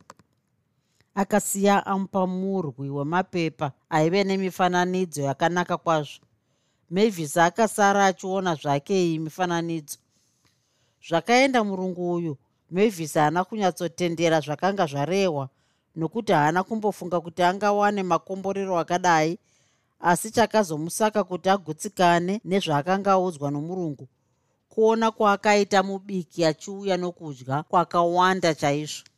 akasiya 1.16 1.86
amupa 1.86 2.28
murwi 2.28 2.90
wemapepa 2.90 3.72
aive 3.90 4.24
nemifananidzo 4.24 5.22
yakanaka 5.22 5.78
kwazvo. 5.78 6.26
Mavis 6.90 7.38
akasara 7.38 8.06
achiona 8.06 8.56
zvake 8.56 9.06
iyi 9.06 9.20
mifananidzo. 9.20 9.98
Zvakaenda 11.10 11.64
murungu 11.64 12.14
uyu 12.14 12.38
mavis 12.72 13.14
haana 13.14 13.44
kunyatsotendera 13.44 14.40
zvakanga 14.40 14.86
zvarehwa 14.86 15.50
nokuti 15.96 16.32
haana 16.32 16.64
kumbofunga 16.64 17.22
kuti 17.22 17.44
angawane 17.44 18.04
makomborero 18.04 18.80
akadai 18.80 19.40
asi 20.00 20.32
chakazomusaka 20.32 21.24
kuti 21.24 21.50
agutsikane 21.50 22.42
nezvaakanga 22.46 23.12
audzwa 23.12 23.52
nomurungu. 23.52 24.08
Kuona 24.70 25.12
kwaakaita 25.12 25.84
mubiki 25.84 26.46
achiuya 26.46 26.98
nokudya 26.98 27.64
kwakawanda 27.64 28.54
chaizvo 28.56 29.09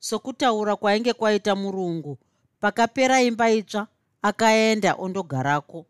sokutaura 0.00 0.76
kwainge 0.76 1.12
kwaita 1.12 1.56
murungu. 1.56 2.18
Pakapera 2.60 3.22
imba 3.22 3.50
itsva 3.50 3.86
akaenda 4.22 4.94
ondogarako. 4.94 5.86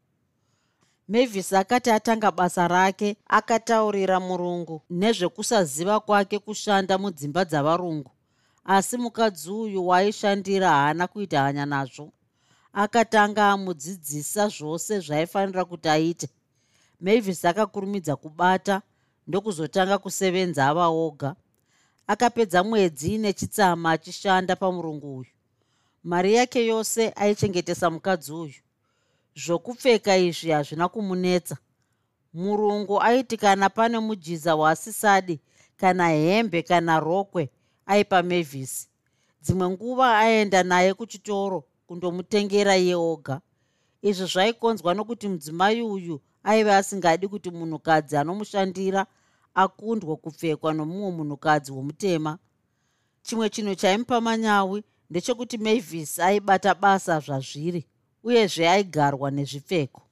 Mavis 1.08 1.52
akati 1.52 1.90
atanga 1.90 2.30
basa 2.30 2.68
rake 2.68 3.16
akataurira 3.26 4.20
murungu 4.20 4.82
nezvekusaziva 4.90 6.00
kwake 6.00 6.38
kushanda 6.38 6.98
mudzimba 6.98 7.44
dzavarungu. 7.44 8.10
Asi 8.64 8.96
mukadzi 8.96 9.50
uyu 9.50 9.88
waaishandira 9.88 10.68
haana 10.70 11.06
kuita 11.06 11.42
hanya 11.42 11.66
nazvo. 11.66 12.12
Akatanga 12.72 13.50
amudzidzisa 13.50 14.48
zvose 14.48 15.00
zvaifanira 15.00 15.64
kuti 15.64 15.88
aite. 15.88 16.28
Mavis 17.00 17.44
akakurumidza 17.44 18.16
kubata 18.16 18.82
ndokuzotanga 19.26 19.98
kusevenza 19.98 20.68
ava 20.68 20.86
oga 20.86 21.34
akapedza 22.12 22.64
mwedzi 22.64 23.18
nechitsama 23.18 23.90
achishanda 23.90 24.56
pamurungu 24.56 25.16
uyu. 25.18 25.30
Mari 26.04 26.34
yake 26.34 26.66
yose 26.66 27.12
aichengetesa 27.16 27.90
mukadzi 27.90 28.32
uyu. 28.32 28.54
Zvokupfeka 29.36 30.16
izvi 30.16 30.50
hazvina 30.50 30.88
kumunetsa. 30.88 31.56
Murungu 32.34 33.02
aiti 33.02 33.36
kana 33.36 33.70
pane 33.70 33.98
mujiza 33.98 34.56
waasisadi 34.56 35.40
kana 35.76 36.08
hembe 36.08 36.62
kana 36.62 37.00
rokwe 37.00 37.50
aipa 37.86 38.22
mavhisi 38.22 38.88
dzimwe 39.42 39.68
nguva 39.70 40.18
aenda 40.18 40.62
naye 40.62 40.94
kuchitoro 40.94 41.64
kundomutengera 41.86 42.76
iye 42.76 42.94
oga. 42.94 43.40
Izvi 44.02 44.26
zvaikonzwa 44.26 44.94
nokuti 44.94 45.28
mudzimai 45.28 45.82
uyu 45.82 46.20
aiva 46.42 46.76
asingadi 46.76 47.28
kuti 47.28 47.50
munhukadzi 47.50 48.16
anomushandira 48.16 49.06
akundwa 49.54 50.16
kupfekwa 50.16 50.74
nomumwe 50.74 51.10
munhukadzi 51.10 51.72
womutema. 51.72 52.38
Chimwe 53.22 53.50
chinhu 53.50 53.74
chaimupa 53.74 54.20
manyawi 54.20 54.84
ndechekuti 55.10 55.58
mavis 55.58 56.18
aibata 56.18 56.74
basa 56.74 57.20
zvazviri 57.20 57.86
uyezve 58.24 58.68
aigarwa 58.68 59.30
nezvipfeko. 59.30 60.02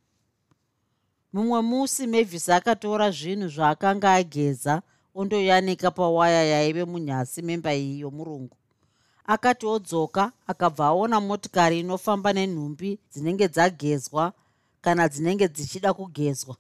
Mumwe 1.33 1.61
musi 1.63 2.07
mavis 2.07 2.49
akatora 2.49 3.11
zvinhu 3.11 3.49
zvaakanga 3.49 4.15
ageza 4.15 4.83
ondoyanika 5.15 5.91
pawaya 5.91 6.45
yaive 6.45 6.85
munyasi 6.85 7.43
memba 7.43 7.75
iyi 7.75 8.01
yomurungu. 8.01 8.57
Akati 9.27 9.67
odzoka 9.67 10.33
akabva 10.47 10.87
aona 10.87 11.21
motikari 11.21 11.81
inofamba 11.81 12.33
nenhumbi 12.33 12.99
dzinenge 13.13 13.49
dzagezwa 13.49 14.33
kana 14.81 15.09
dzinenge 15.09 15.49
dzichida 15.49 15.95
kugezwa. 15.95 16.57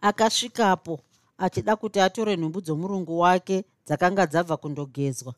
Akasvikapo 0.00 1.00
achida 1.38 1.76
kuti 1.76 2.00
atore 2.00 2.36
nhumbi 2.36 2.60
dzomurungu 2.60 3.18
wake 3.18 3.64
dzakanga 3.86 4.26
dzabva 4.26 4.56
kundogezwa. 4.56 5.34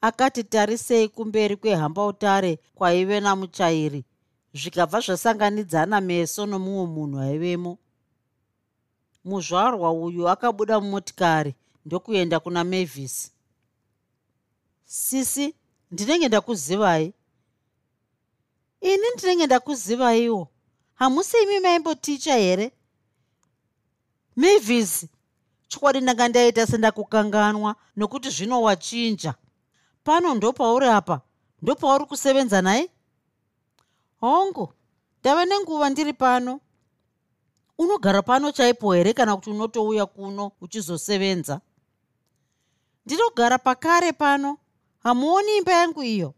Akati 0.00 0.44
tarisei 0.44 1.08
kumberi 1.08 1.56
kwehambautare 1.56 2.58
kwaive 2.74 3.20
namuchairi. 3.20 4.04
Zvikabva 4.54 5.00
zvasanganidzana 5.00 6.00
meso 6.00 6.46
nomumwe 6.46 6.86
munhu 6.86 7.18
aivemo. 7.20 7.78
Muzvarwa 9.24 9.92
uyu 9.92 10.28
akabuda 10.28 10.80
mumotikari 10.80 11.54
ndokuenda 11.84 12.40
kuna 12.40 12.64
mavis. 12.64 13.32
Sisi 14.84 15.54
ndinenge 15.90 16.28
ndakuzivai? 16.28 17.12
Ini 18.80 19.06
ndinenge 19.16 19.46
ndakuzivaiwo. 19.46 20.48
Hamusi 20.94 21.36
imi 21.42 21.60
maimboticha 21.60 22.34
here 22.36 22.72
mavis 24.38 25.06
chokwadi 25.68 26.00
ndanga 26.00 26.28
ndaita 26.28 26.66
sendakukanganwa 26.66 27.76
nokuti 27.96 28.30
zvino 28.30 28.62
wachinja. 28.62 29.34
Pano 30.04 30.34
ndopauri 30.34 30.86
apa? 30.86 31.20
Ndopauri 31.62 32.04
kusevenza 32.04 32.62
naye 32.62 32.90
hongu 34.20 34.72
ndava 35.20 35.44
nenguva 35.44 35.90
ndiri 35.90 36.12
pano. 36.12 36.60
Unogara 37.78 38.22
pano 38.22 38.52
chaipo 38.52 38.92
here 38.94 39.12
kana 39.12 39.36
kuti 39.36 39.50
unotouya 39.50 40.06
kuno 40.06 40.52
uchizosevenza? 40.60 41.60
Ndinogara 43.06 43.58
pakare 43.58 44.12
pano. 44.12 44.58
Hamuoni 45.02 45.56
imba 45.56 45.72
yangu 45.72 46.02
iyo. 46.02 46.34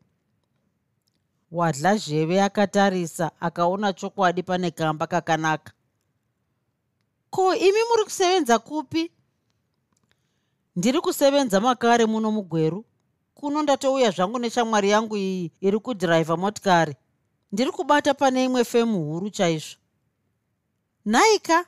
Wadla 1.52 1.96
zheve 1.96 2.42
akatarisa 2.42 3.30
akaona 3.40 3.92
chokwadi 3.92 4.42
pane 4.42 4.70
kamba 4.70 5.06
kakanaka 5.06 5.72
ko 7.30 7.54
imi 7.54 7.80
muri 7.88 8.04
kusevenza 8.04 8.58
kupi? 8.58 9.10
Ndiri 10.76 11.00
kusevenza 11.00 11.60
makare 11.60 12.06
muno 12.06 12.30
mugweru. 12.30 12.84
Kuno 13.34 13.62
ndatouya 13.62 14.10
zvangu 14.10 14.38
neshamwari 14.38 14.90
yangu 14.90 15.16
iyi 15.16 15.52
iri 15.60 15.78
kudhiraivha 15.78 16.36
motikari. 16.36 16.94
Ndiri 17.52 17.70
kubata 17.70 18.14
pane 18.14 18.44
imwe 18.44 18.64
femu 18.64 19.04
huru 19.04 19.30
chaizvo. 19.30 19.76
Nhaika 21.06 21.64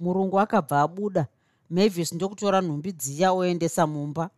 murungu 0.00 0.40
akabva 0.40 0.80
abuda. 0.80 1.26
Mavis 1.70 2.12
ndokutora 2.12 2.60
nhumbi 2.60 2.92
dziya 2.92 3.32
oendesa 3.32 3.86
mumba. 3.86 4.30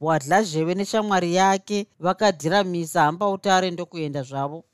Wadla 0.00 0.42
zheve 0.42 0.74
neshamwari 0.74 1.34
yake 1.34 1.86
vakadhiramisa 2.00 3.02
hamba 3.02 3.28
utare 3.28 3.70
ndokuenda 3.70 4.22
zvavo. 4.22 4.64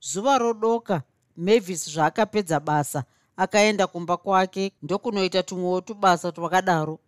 Zuva 0.00 0.38
rodoka 0.38 1.02
mavis 1.36 1.90
zvaakapedza 1.90 2.60
basa 2.60 3.04
akaenda 3.36 3.86
kumba 3.86 4.16
kwake 4.16 4.72
ndokunoita 4.82 5.42
tumwewo 5.42 5.80
tubasa 5.80 6.32
twakadaro. 6.32 6.98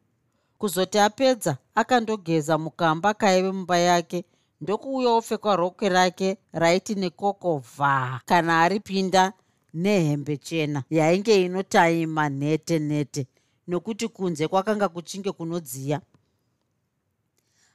Kuzoti 0.59 0.99
apedza 0.99 1.57
akandogeza 1.75 2.59
mukamba 2.59 3.15
kaive 3.15 3.53
mumba 3.53 3.79
yake 3.79 4.25
ndokuuya 4.61 5.11
opfekwa 5.11 5.57
rokwe 5.57 5.89
rake 5.89 6.37
raiti 6.53 6.95
nekoko 6.95 7.59
vha 7.59 8.21
kana 8.27 8.63
aripinda 8.63 9.33
nehembe 9.75 10.37
chena 10.37 10.83
yainge 10.91 11.45
inotaima 11.45 12.29
nhete 12.29 12.79
nhete 12.79 13.27
nokuti 13.69 14.09
kunze 14.09 14.49
kwakanga 14.49 14.89
kuchinge 14.89 15.33
kunodziya. 15.33 16.01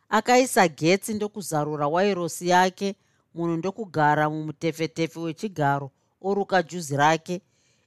Akaisa 0.09 0.67
getsi 0.67 1.13
ndokuzarura 1.13 1.87
wairosi 1.87 2.47
yake 2.49 2.95
munhu 3.35 3.57
ndokugara 3.57 4.29
mumutefetefe 4.29 5.19
wechigaro 5.19 5.91
oruka 6.21 6.63
juzi 6.63 6.97
rake 6.97 7.41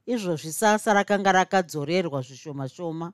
izvozvi 0.05 0.51
sasa 0.51 0.93
rakanga 0.93 1.31
rakadzorerwa 1.31 2.21
zvishoma 2.21 2.69
shoma 2.69 3.13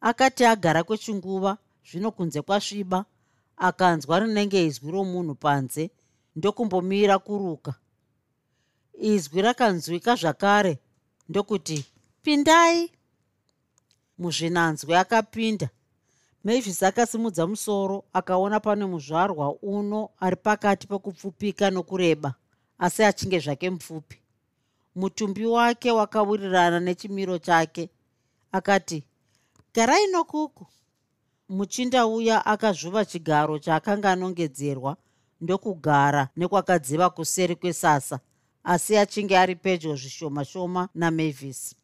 akati 0.00 0.44
agara 0.44 0.82
kwechinguva 0.84 1.58
zvino 1.90 2.10
kunze 2.10 2.42
kwasviba 2.42 3.04
akanzwa 3.56 4.20
rinenge 4.20 4.66
izwi 4.66 4.90
romunhu 4.90 5.34
panze 5.34 5.90
ndokumbomira 6.36 7.18
kuruka. 7.18 7.74
Izwi 8.94 9.42
rakanzwika 9.42 10.14
zvakare 10.16 10.78
ndokuti 11.28 11.84
pindai! 12.22 12.90
Muzvinanzwi 14.18 14.94
akapinda. 14.94 15.68
Mavis 16.44 16.82
akasimudza 16.82 17.46
musoro 17.46 18.04
akaona 18.12 18.60
pane 18.60 18.84
muzvarwa 18.84 19.54
uno 19.62 20.10
ari 20.20 20.36
pakati 20.36 20.86
pekupfupika 20.86 21.70
nokureba 21.70 22.34
asi 22.78 23.04
achinge 23.04 23.38
zvake 23.38 23.70
mupfupi 23.70 24.21
mutumbi 24.94 25.46
wake 25.46 25.90
wakawirirana 25.90 26.80
nechimiro 26.80 27.38
chake. 27.38 27.90
Akati 28.52 29.04
garai 29.74 30.06
nokuku. 30.06 30.66
Muchinda 31.48 32.06
uya 32.06 32.46
akazvuva 32.46 33.04
chigaro 33.04 33.58
chaakanga 33.58 34.10
anongedzerwa 34.12 34.96
ndokugara 35.40 36.28
nekwakadziva 36.36 37.10
kuseri 37.10 37.56
kwesasa 37.56 38.20
asi 38.64 38.96
achinge 38.96 39.38
ari 39.38 39.56
pedyo 39.56 39.96
zvishoma 39.96 40.44
shoma 40.44 40.88
namavis. 40.94 41.74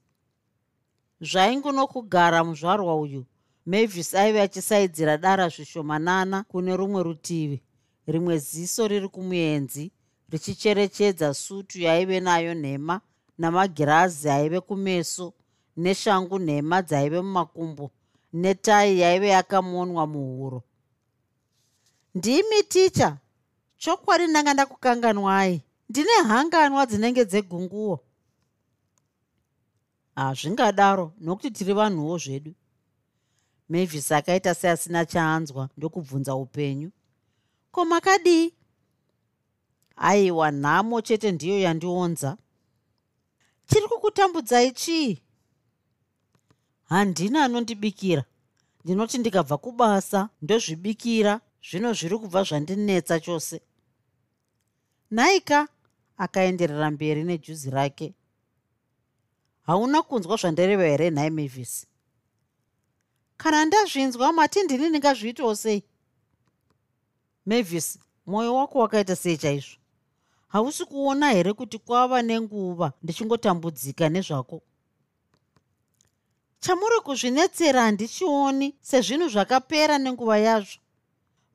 Zvaingunokugara 1.20 2.44
muzvarwa 2.44 2.96
uyu 2.96 3.26
mavis 3.66 4.14
aive 4.14 4.40
achisaidzira 4.40 5.16
dara 5.18 5.48
zvishomanana 5.48 6.42
kune 6.42 6.76
rumwe 6.76 7.02
rutivi 7.02 7.62
rimwe 8.06 8.38
ziso 8.38 8.88
riri 8.88 9.08
kumuenzi 9.08 9.92
richicherechedza 10.30 11.34
sutu 11.34 11.80
yaive 11.80 12.20
nayo 12.20 12.54
nhema 12.54 13.00
namagirazi 13.38 14.28
aive 14.30 14.60
kumeso 14.60 15.32
neshangu 15.76 16.38
nhema 16.38 16.82
dzaive 16.82 17.20
mumakumbo 17.20 17.90
netai 18.32 18.98
yaive 19.00 19.28
yakamonwa 19.28 20.06
muhuro. 20.06 20.62
Ndimi 22.14 22.62
ticha 22.68 23.16
chokwadi 23.76 24.26
ndanga 24.26 24.54
ndakukanganwai 24.54 25.62
ndine 25.88 26.10
hanganwa 26.26 26.86
dzinenge 26.86 27.24
dzegunguo 27.24 28.00
hazvingadaro 30.14 31.12
nokuti 31.20 31.50
tiri 31.50 31.72
vanhuwo 31.72 32.18
zvedu. 32.18 32.54
Mavis 33.68 34.12
akaita 34.12 34.54
seasina 34.54 35.06
chaanzwa 35.06 35.68
ndokubvunza 35.76 36.34
upenyu. 36.34 36.90
Ko 37.70 37.84
makadii 37.84 38.52
aiwa 40.00 40.50
nhamo 40.50 41.00
chete 41.00 41.32
ndiyo 41.32 41.60
yandionza 41.60 42.36
chiri 43.66 43.88
kukutambudzai 43.88 44.72
chii 44.72 45.22
handina 46.88 47.44
anondibikira. 47.44 48.24
Ndinoti 48.84 49.18
ndikabva 49.18 49.56
kubasa 49.58 50.28
ndozvibikira. 50.42 51.40
Zvino 51.70 51.92
zviri 51.92 52.18
kubva 52.18 52.42
zvandinetsa 52.42 53.20
chose. 53.20 53.60
Nhaika 55.10 55.68
akaenderera 56.16 56.90
mberi 56.90 57.24
nejuzi 57.24 57.70
rake. 57.70 58.14
Hauna 59.66 60.02
kunzwa 60.02 60.36
zvandareva 60.36 60.82
here 60.82 61.10
nhai 61.10 61.30
mavis? 61.30 61.86
Kana 63.36 63.64
ndazvinzwa 63.64 64.32
mati 64.32 64.62
ndini 64.62 64.88
ndingazviitawo 64.88 65.54
sei? 65.54 65.84
Mavis 67.46 67.98
mwoyo 68.26 68.54
wako 68.54 68.78
wakaita 68.78 69.16
sei 69.16 69.36
chaizvo 69.36 69.76
hausi 70.48 70.84
kuona 70.84 71.30
here 71.30 71.52
kuti 71.52 71.78
kwava 71.78 72.22
nenguva 72.22 72.92
ndichingotambudzika 73.02 74.08
nezvako? 74.08 74.62
Chamuri 76.60 77.00
kuzvinetsera 77.04 77.82
handichioni 77.82 78.74
sezvinhu 78.80 79.28
zvakapera 79.28 79.98
nenguva 79.98 80.38
yazvo? 80.38 80.80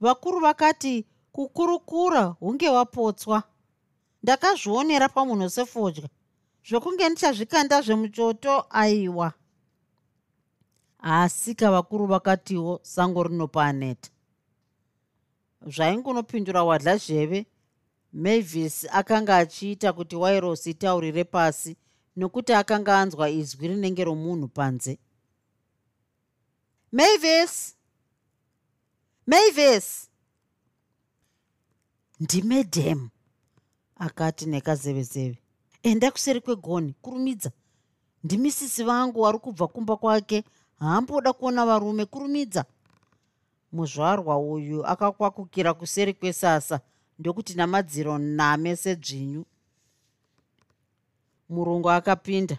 Vakuru 0.01 0.39
vakati 0.39 1.05
kukurukura 1.31 2.23
hunge 2.23 2.69
wapotswa. 2.69 3.43
Ndakazvionera 4.23 5.09
pamunhu 5.09 5.49
sefodya 5.49 6.09
zvokunge 6.67 7.09
ndichazvikanda 7.09 7.81
zvemuchoto 7.81 8.65
aiwa. 8.69 9.33
Asi 10.99 11.55
kavakuru 11.55 12.05
vakatiwo 12.05 12.79
sango 12.83 13.23
rinopaaneta 13.23 14.09
zvaingunopindura 15.67 16.63
wadla 16.63 16.97
zheve 16.97 17.45
mavis 18.13 18.87
akanga 18.91 19.37
achiita 19.37 19.93
kuti 19.93 20.15
wairosi 20.15 20.69
itaurire 20.69 21.23
pasi 21.23 21.77
nokuti 22.15 22.53
akanga 22.53 22.99
anzwa 22.99 23.29
izwi 23.29 23.67
rinenge 23.67 24.03
romunhu 24.03 24.47
panze. 24.47 24.99
Mavis! 26.91 27.75
Mavis! 29.27 30.09
Ndimedhem! 32.19 33.09
Akati 33.95 34.45
nekazevezeve 34.45 35.37
enda 35.83 36.11
kuseri 36.11 36.41
kwegoni 36.41 36.93
kurumidza. 37.01 37.51
Ndimisisi 38.23 38.83
vangu 38.83 39.21
wari 39.21 39.39
kubva 39.39 39.67
kumba 39.67 39.97
kwake 39.97 40.43
haamboda 40.79 41.33
kuona 41.33 41.65
varume 41.65 42.05
kurumidza. 42.05 42.65
Muzvarwa 43.71 44.37
uyu 44.39 44.85
akakwakukira 44.85 45.73
kuseri 45.73 46.13
kwesasa 46.13 46.79
ndokuti 47.19 47.53
namadziro 47.53 48.17
name 48.17 48.75
sedzvinyu. 48.75 49.45
Murungu 51.49 51.89
akapinda. 51.91 52.57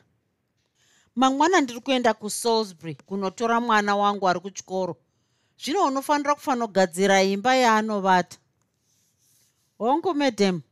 Mangwana 1.16 1.60
ndiri 1.60 1.80
kuenda 1.80 2.14
kusalisbury 2.14 2.94
kunotora 2.94 3.60
mwana 3.60 3.96
wangu 3.96 4.28
ari 4.28 4.40
kuchikoro. 4.40 4.96
Zvino 5.58 5.84
unofanira 5.84 6.34
kufanogadzira 6.34 7.22
imba 7.22 7.56
yaanovata 7.56 8.38
hongu 9.78 10.14
madam 10.14 10.62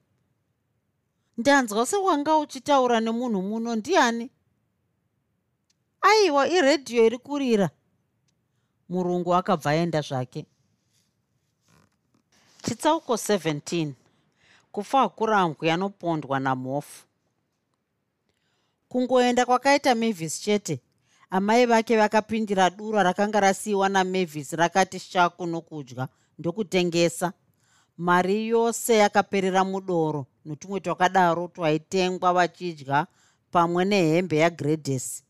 ndanzwa 1.39 1.87
sewanga 1.87 2.37
uchitaura 2.37 3.01
nemunhu 3.01 3.43
muno 3.43 3.77
ndiani? 3.77 4.31
Aiwa 6.01 6.49
iredhiyo 6.49 7.07
iri 7.07 7.19
kurira 7.19 7.71
murungu 8.89 9.35
akabva 9.35 9.71
aenda 9.71 10.01
zvake 10.01 10.47
chitsauko 12.63 13.15
17 13.15 13.93
kufa 14.73 14.99
hakurambwi 14.99 15.71
anopondwa 15.71 16.41
namhofu 16.41 17.05
kungoenda 18.89 19.47
kwakaita 19.47 19.95
mavis 19.95 20.41
chete 20.41 20.81
amai 21.31 21.67
vake 21.67 21.97
vakapindira 21.97 22.71
dura 22.71 23.03
rakanga 23.03 23.41
rasiyiwa 23.41 23.89
namavis 23.89 24.53
rakati 24.53 24.99
shaku 24.99 25.47
nokudya 25.47 26.09
ndokutengesa. 26.39 27.33
Mari 27.99 28.49
yose 28.49 28.97
yakaperera 28.97 29.65
mudoro 29.65 30.27
notumwe 30.45 30.81
twakadaro 30.81 31.49
twaitengwa 31.49 32.33
vachidya 32.33 33.07
pamwe 33.51 33.85
nehembe 33.85 34.37
yagredesi 34.37 35.25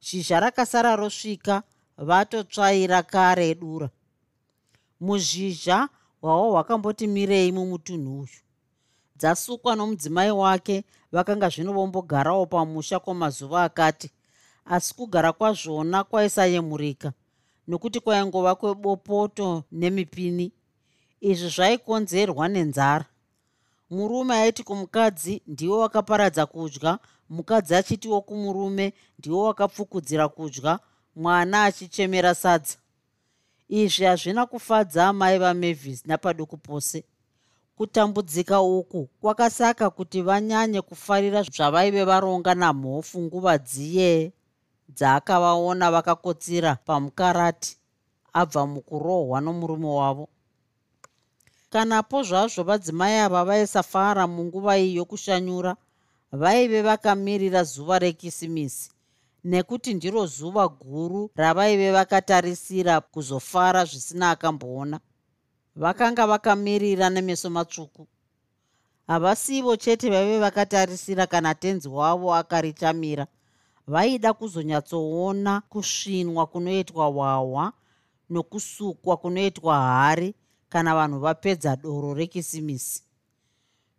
shizha 0.00 0.40
rakasara 0.40 0.96
rosvika 0.96 1.62
vatotsvaira 1.98 3.02
kare 3.02 3.54
dura. 3.54 3.90
Muzhizha 5.00 5.88
hwavo 6.26 6.50
hwakamboti 6.50 7.06
mirei 7.06 7.52
mumutunhu 7.52 8.20
uyu? 8.20 8.38
Dzasukwa 9.16 9.76
nomudzimai 9.76 10.30
wake 10.30 10.84
vakanga 11.12 11.48
zvino 11.48 11.72
vombogarawo 11.72 12.46
pamusha 12.46 12.98
kwamazuva 13.00 13.64
akati 13.64 14.10
asi 14.64 14.94
kugara 14.94 15.32
kwazvona 15.32 16.04
kwaisayemurika 16.04 17.12
nokuti 17.68 18.00
kwaingova 18.00 18.54
kwebopoto 18.54 19.62
nemipini. 19.72 20.52
Izvi 21.20 21.48
zvaikonzerwa 21.48 22.48
nenzara. 22.48 23.04
Murume 23.90 24.34
aiti 24.34 24.62
kumukadzi 24.62 25.42
ndiwo 25.46 25.78
wakaparadza 25.78 26.46
kudya. 26.46 26.98
Mukadzi 27.30 27.74
achitiwo 27.74 28.20
kumurume 28.20 28.92
ndiwo 29.18 29.44
wakapfukudzira 29.44 30.28
kudya. 30.28 30.78
Mwana 31.16 31.64
achichemera 31.64 32.34
sadza 32.34 32.76
izvi 33.68 34.04
hazvina 34.04 34.46
kufadza 34.46 35.08
amai 35.08 35.38
vamavis 35.38 36.06
napaduku 36.06 36.56
pose. 36.56 37.04
Kutambudzika 37.76 38.60
uku 38.60 39.08
kwakasaka 39.20 39.90
kuti 39.90 40.22
vanyanye 40.22 40.82
kufarira 40.82 41.42
zvavaive 41.42 42.04
varonga 42.04 42.54
namhofu 42.54 43.22
nguva 43.22 43.58
dziye 43.58 44.32
dzaakavaona 44.88 45.90
vakakotsira 45.90 46.74
pamukarati 46.86 47.76
abva 48.32 48.66
mukurohwa 48.66 49.40
nomurume 49.40 49.86
wavo. 49.86 50.28
Kanapo 51.70 52.22
zvazvo 52.22 52.62
vadzimai 52.62 53.18
ava 53.18 53.44
vaisafara 53.44 54.26
munguva 54.26 54.78
iyi 54.78 54.96
yokushanyura 54.96 55.76
vaive 56.32 56.82
vakamirira 56.82 57.64
zuva 57.64 57.98
rekisimisi 57.98 58.95
nekuti 59.46 59.94
ndiro 59.94 60.26
zuva 60.26 60.68
guru 60.68 61.30
ravaive 61.36 61.92
vakatarisira 61.92 63.00
kuzofara 63.00 63.84
zvisina 63.84 64.30
akamboona. 64.30 65.00
Vakanga 65.76 66.26
vakamirira 66.26 67.10
nemeso 67.10 67.50
matsvuku. 67.50 68.06
Havasivo 69.06 69.76
chete 69.76 70.10
vaive 70.10 70.38
vakatarisira 70.38 71.26
kana 71.26 71.54
tenzi 71.54 71.88
wavo 71.88 72.34
akarichamira 72.34 73.26
vaida 73.86 74.32
kuzonyatsoona 74.32 75.60
kusvinwa 75.60 76.46
kunoitwa 76.46 77.06
hwahwa 77.06 77.72
nokusukwa 78.30 79.16
kunoitwa 79.16 79.78
hari 79.78 80.34
kana 80.68 80.94
vanhu 80.94 81.18
vapedza 81.18 81.76
doro 81.76 82.14
rekisimisi. 82.14 83.02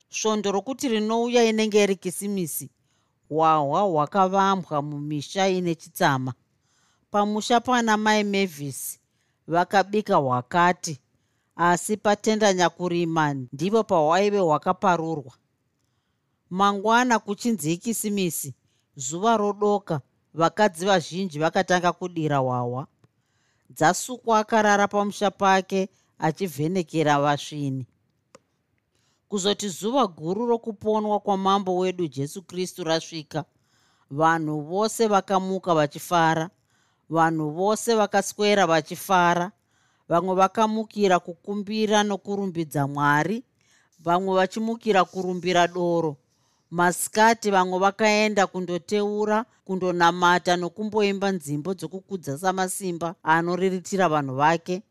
Svondo 0.10 0.52
rokuti 0.52 0.90
rinouya 0.90 1.44
inenge 1.44 1.84
iri 1.84 1.96
kisimisi 1.96 2.70
hwahwa 3.30 3.82
hwakavambwa 3.82 4.82
mumisha 4.82 5.48
ine 5.48 5.76
chitsama. 5.76 6.34
Pamusha 7.12 7.60
pana 7.60 7.98
mai 7.98 8.24
mavis 8.24 9.00
vakabika 9.48 10.16
hwakati 10.16 11.00
asi 11.56 11.98
patenda 11.98 12.54
nyakurima 12.54 13.34
ndipo 13.34 13.84
pahwaive 13.84 14.40
hwakaparurwa. 14.40 15.34
Mangwana 16.50 17.20
kuchinzi 17.20 17.74
ikisimisi 17.74 18.54
zuva 18.96 19.38
rodoka 19.38 20.02
vakadzi 20.34 20.86
vazhinji 20.86 21.40
vakatanga 21.40 21.92
kudira 21.94 22.38
hwahwa. 22.38 22.88
Dzasukwa 23.70 24.40
akarara 24.40 24.88
pamusha 24.88 25.32
pake 25.32 25.90
achivhenekera 26.20 27.20
vasvini 27.22 27.86
kuzoti 29.30 29.70
zuva 29.70 30.08
guru 30.08 30.46
rokuponwa 30.46 31.20
kwamambo 31.20 31.78
wedu 31.78 32.08
jesu 32.08 32.42
kristu 32.42 32.84
rasvika. 32.84 33.44
Vanhu 34.12 34.62
vose 34.62 35.08
vakamuka 35.08 35.76
vachifara. 35.76 36.50
Vanhu 37.10 37.52
vose 37.52 37.96
vakaswera 37.96 38.68
vachifara. 38.68 39.52
Vamwe 40.10 40.36
vakamukira 40.36 41.20
kukumbira 41.20 42.04
nokurumbidza 42.04 42.88
mwari. 42.88 43.44
Vamwe 44.00 44.36
vachimukira 44.36 45.06
kurumbira 45.06 45.68
doro. 45.68 46.18
Masikati 46.72 47.52
vamwe 47.52 47.80
vakaenda 47.80 48.48
kundoteura 48.48 49.46
kundonamata 49.66 50.56
nokumboimba 50.58 51.32
nzimbo 51.32 51.74
dzokukudza 51.74 52.38
samasimba 52.38 53.16
anoriritira 53.24 54.10
vanhu 54.10 54.36
vake 54.36 54.82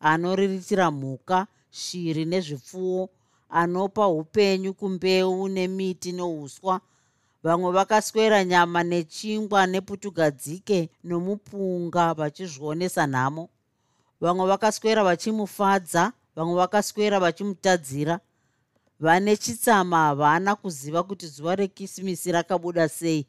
anoriritira 0.00 0.90
mhuka 0.90 1.46
shiri 1.70 2.24
nezvipfuwo 2.24 3.08
anopa 3.50 4.08
upenyu 4.08 4.74
kumbeu 4.74 5.48
nemiti 5.48 6.12
nouswa 6.12 6.80
vamwe 7.46 7.70
vakaswera 7.72 8.44
nyama 8.44 8.82
nechingwa 8.82 9.66
neputugadzike 9.66 10.90
nomupunga 11.04 12.14
vachizvionesa 12.14 13.06
nhamo. 13.06 13.48
Vamwe 14.20 14.46
vakaswera 14.46 15.04
vachimufadza 15.04 16.12
vamwe 16.36 16.54
vakaswera 16.54 17.20
vachimutadzira. 17.20 18.20
Vane 19.00 19.36
chitsama 19.36 19.96
havana 19.96 20.56
kuziva 20.56 21.02
kuti 21.02 21.26
zuva 21.26 21.56
rekisimisi 21.56 22.32
rakabuda 22.32 22.88
sei. 22.88 23.26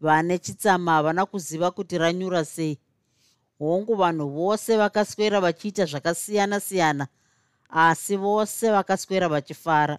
Vane 0.00 0.38
chitsama 0.38 0.92
havana 0.92 1.26
kuziva 1.26 1.70
kuti 1.70 1.98
ranyura 1.98 2.44
sei. 2.44 2.78
Hongu 3.58 3.94
vanhu 3.94 4.28
vose 4.28 4.76
vakaswera 4.76 5.40
vachiita 5.40 5.84
zvakasiyana-siyana 5.84 7.06
asi 7.72 8.16
vose 8.16 8.70
vakaswera 8.70 9.28
vachifara. 9.28 9.98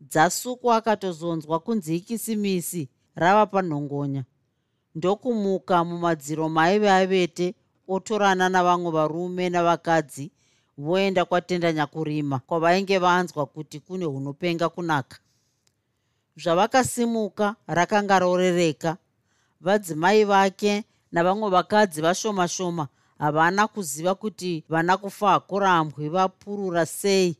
Dzasuku 0.00 0.72
akatozonzwa 0.72 1.60
kunzi 1.60 1.96
ikisimisi 1.96 2.88
rava 3.14 3.46
panhongonya. 3.46 4.24
Ndokumuka 4.94 5.84
mumadziro 5.84 6.48
maive 6.48 6.90
avete 6.90 7.54
otorana 7.88 8.48
navamwe 8.48 8.90
varume 8.90 9.48
navakadzi 9.50 10.30
voenda 10.78 11.24
kwatenda 11.24 11.72
nyakurima 11.72 12.38
kwavainge 12.38 12.98
vanzwa 12.98 13.46
kuti 13.46 13.80
kune 13.80 14.04
hunopenga 14.04 14.68
kunaka. 14.68 15.18
Zvavakasimuka 16.36 17.56
rakanga 17.66 18.18
rorereka. 18.18 18.96
Vadzimai 19.60 20.24
vake 20.24 20.84
navamwe 21.12 21.50
vakadzi 21.50 22.00
vashoma 22.02 22.48
shoma 22.48 22.88
havana 23.18 23.68
kuziva 23.68 24.14
kuti 24.14 24.64
vana 24.68 24.96
kufa 24.96 25.30
hakurambwi 25.30 26.08
vapurura 26.08 26.86
sei. 26.86 27.36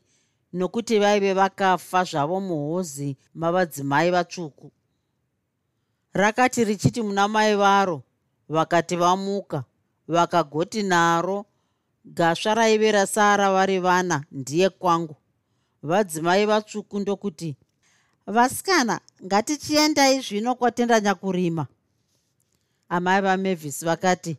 Nokuti 0.53 0.99
vaive 0.99 1.33
vakafa 1.33 2.03
zvavo 2.03 2.39
muhozi 2.39 3.17
mavadzimai 3.33 4.11
vatsvuku. 4.11 4.71
Rakati 6.13 6.63
richiti 6.63 7.01
muna 7.01 7.27
mai 7.27 7.55
varo 7.55 8.01
vakati 8.49 8.95
vamuka 8.95 9.63
vakagoti 10.07 10.83
naro 10.83 11.45
gasva 12.05 12.53
raive 12.53 12.91
rasara 12.91 13.51
vari 13.51 13.79
vana 13.79 14.23
ndiye 14.31 14.69
kwangu. 14.69 15.15
Vadzimai 15.83 16.45
vatsvuku 16.45 16.99
ndokuti 16.99 17.55
vasikana 18.27 18.99
ngatichiendai 19.25 20.21
zvino 20.21 20.55
kwatenda 20.55 20.99
nyakurima. 20.99 21.67
Amai 22.89 23.21
vamevhisi 23.21 23.85
vakati 23.85 24.37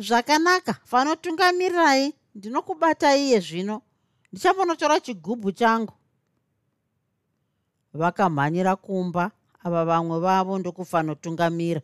zvakanaka. 0.00 0.74
Fanotungamirirai. 0.84 2.14
Ndinokubatai 2.34 3.26
iye 3.26 3.40
zvino. 3.40 3.82
Ndichambonotora 4.32 5.00
chigubhu 5.00 5.52
changu. 5.52 5.94
Vakamhanyira 7.92 8.76
kumba. 8.76 9.30
Ava 9.64 9.84
vamwe 9.84 10.20
vavo 10.20 10.58
ndokufanotungamira. 10.58 11.82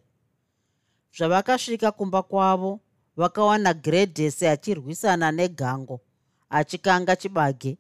Zvavakasvika 1.16 1.92
kumba 1.92 2.22
kwavo 2.22 2.81
vakawana 3.16 3.74
gredhesi 3.74 4.46
achirwisana 4.46 5.33
negango 5.33 6.00
achikanga 6.50 7.16
chibage. 7.16 7.79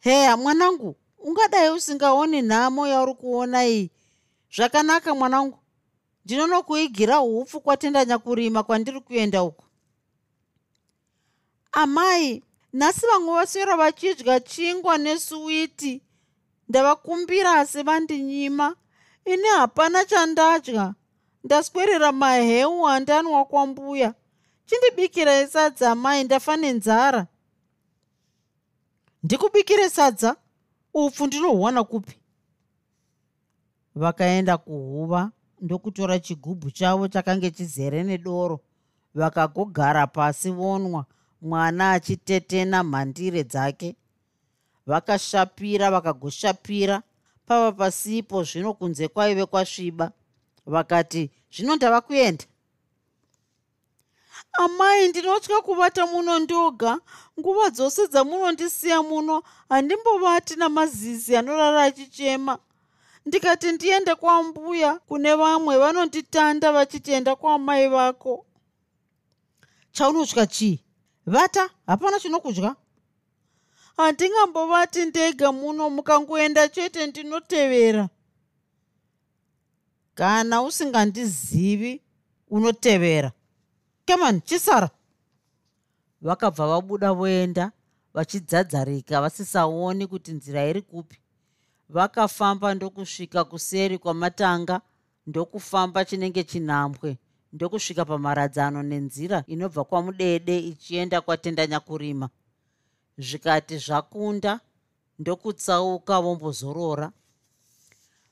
Heya 0.00 0.36
mwanangu 0.36 0.96
ungadai 1.18 1.70
usingaoni 1.70 2.42
nhamo 2.42 2.86
yauri 2.86 3.14
kuona 3.14 3.66
iyi. 3.66 3.90
Zvakanaka 4.56 5.14
mwanangu 5.14 5.58
ndinonokuigira 6.24 7.20
upfu 7.20 7.60
kwatenda 7.60 8.04
nyakurima 8.04 8.62
kwandiri 8.62 9.00
kuenda 9.00 9.42
uku 9.42 9.64
amai 11.72 12.42
nhasi 12.72 13.06
vamwe 13.06 13.34
vaswera 13.34 13.76
vachidya 13.76 14.40
chingwa 14.40 14.98
nesuwiti 14.98 16.02
ndavakumbira 16.68 17.52
asi 17.60 17.82
vandinyima. 17.82 18.76
Ini 19.24 19.48
hapana 19.48 20.04
chandadya. 20.04 20.94
Ndaswerera 21.44 22.12
maheu 22.12 22.82
handanwa 22.82 23.44
kwambuya 23.44 24.14
chindibikirai 24.66 25.46
sadza 25.48 25.90
amai 25.90 26.24
ndafa 26.24 26.56
nenzara 26.56 27.26
ndikubikire 29.22 29.90
sadza? 29.90 30.36
Upfu 30.94 31.26
ndinohuwana 31.26 31.84
kupi? 31.84 32.18
Vakaenda 33.94 34.58
kuhuva 34.58 35.30
ndokutora 35.64 36.18
chigubhu 36.18 36.70
chavo 36.70 37.08
chakange 37.08 37.50
chizere 37.50 38.02
nedoro. 38.02 38.60
Vakagogara 39.14 40.06
pasi 40.06 40.50
vonwa 40.50 41.04
mwana 41.42 41.92
achitetena 41.92 42.84
mhandire 42.84 43.42
dzake. 43.44 43.96
Vakashapira 44.86 45.90
vakagoshapira. 45.90 47.02
Pava 47.46 47.72
pasipo 47.72 48.42
zvino 48.42 48.74
kunze 48.74 49.08
kwaive 49.08 49.46
kwasviba. 49.46 50.12
Vakati 50.66 51.30
zvino 51.52 51.76
ndava 51.76 52.00
kuenda. 52.00 52.44
Amai 54.52 55.08
ndinotya 55.08 55.60
kuvata 55.60 56.06
muno 56.06 56.38
ndoga. 56.38 57.00
Nguva 57.40 57.70
dzose 57.70 58.08
dzamunondisiya 58.08 59.02
muno 59.02 59.42
handimbovati 59.68 60.56
namazizi 60.56 61.36
anorara 61.36 61.82
achichema 61.82 62.58
ndikati 63.26 63.72
ndiende 63.72 64.14
kwambuya 64.14 64.98
kune 64.98 65.34
vamwe 65.34 65.78
vanonditanda 65.78 66.72
vachitienda 66.72 67.36
kwamai 67.36 67.88
vako. 67.88 68.46
Chaunotya 69.92 70.46
chii? 70.46 70.80
Vata? 71.26 71.70
Hapana 71.86 72.20
chinokudya? 72.20 72.76
Handingambovati 73.96 75.04
ndega 75.06 75.52
muno 75.52 75.90
mukangoenda 75.90 76.68
chete 76.68 77.06
ndinotevera. 77.06 78.08
Kana 80.14 80.62
usingandizivi 80.62 82.00
unotevera. 82.50 83.32
Kemani 84.04 84.40
chisara. 84.40 84.90
Vakabva 86.22 86.66
vabuda 86.66 87.12
voenda 87.12 87.72
vachidzadzarika 88.14 89.20
vasisaoni 89.20 90.06
kuti 90.06 90.32
nzira 90.32 90.66
iri 90.66 90.82
kupi 90.82 91.18
vakafamba 91.94 92.74
ndokusvika 92.74 93.44
kuseri 93.44 93.98
kwamatanga 93.98 94.80
ndokufamba 95.26 96.04
chinenge 96.04 96.44
chinhambwe 96.44 97.18
ndokusvika 97.52 98.04
pamaradzano 98.04 98.82
nenzira 98.82 99.44
inobva 99.46 99.84
kwamudede 99.84 100.58
ichienda 100.58 101.20
kwatenda 101.20 101.66
nyakurima. 101.66 102.28
Zvikati 103.18 103.78
zvakunda 103.78 104.60
ndokutsauka 105.18 106.20
vombozorora. 106.20 107.12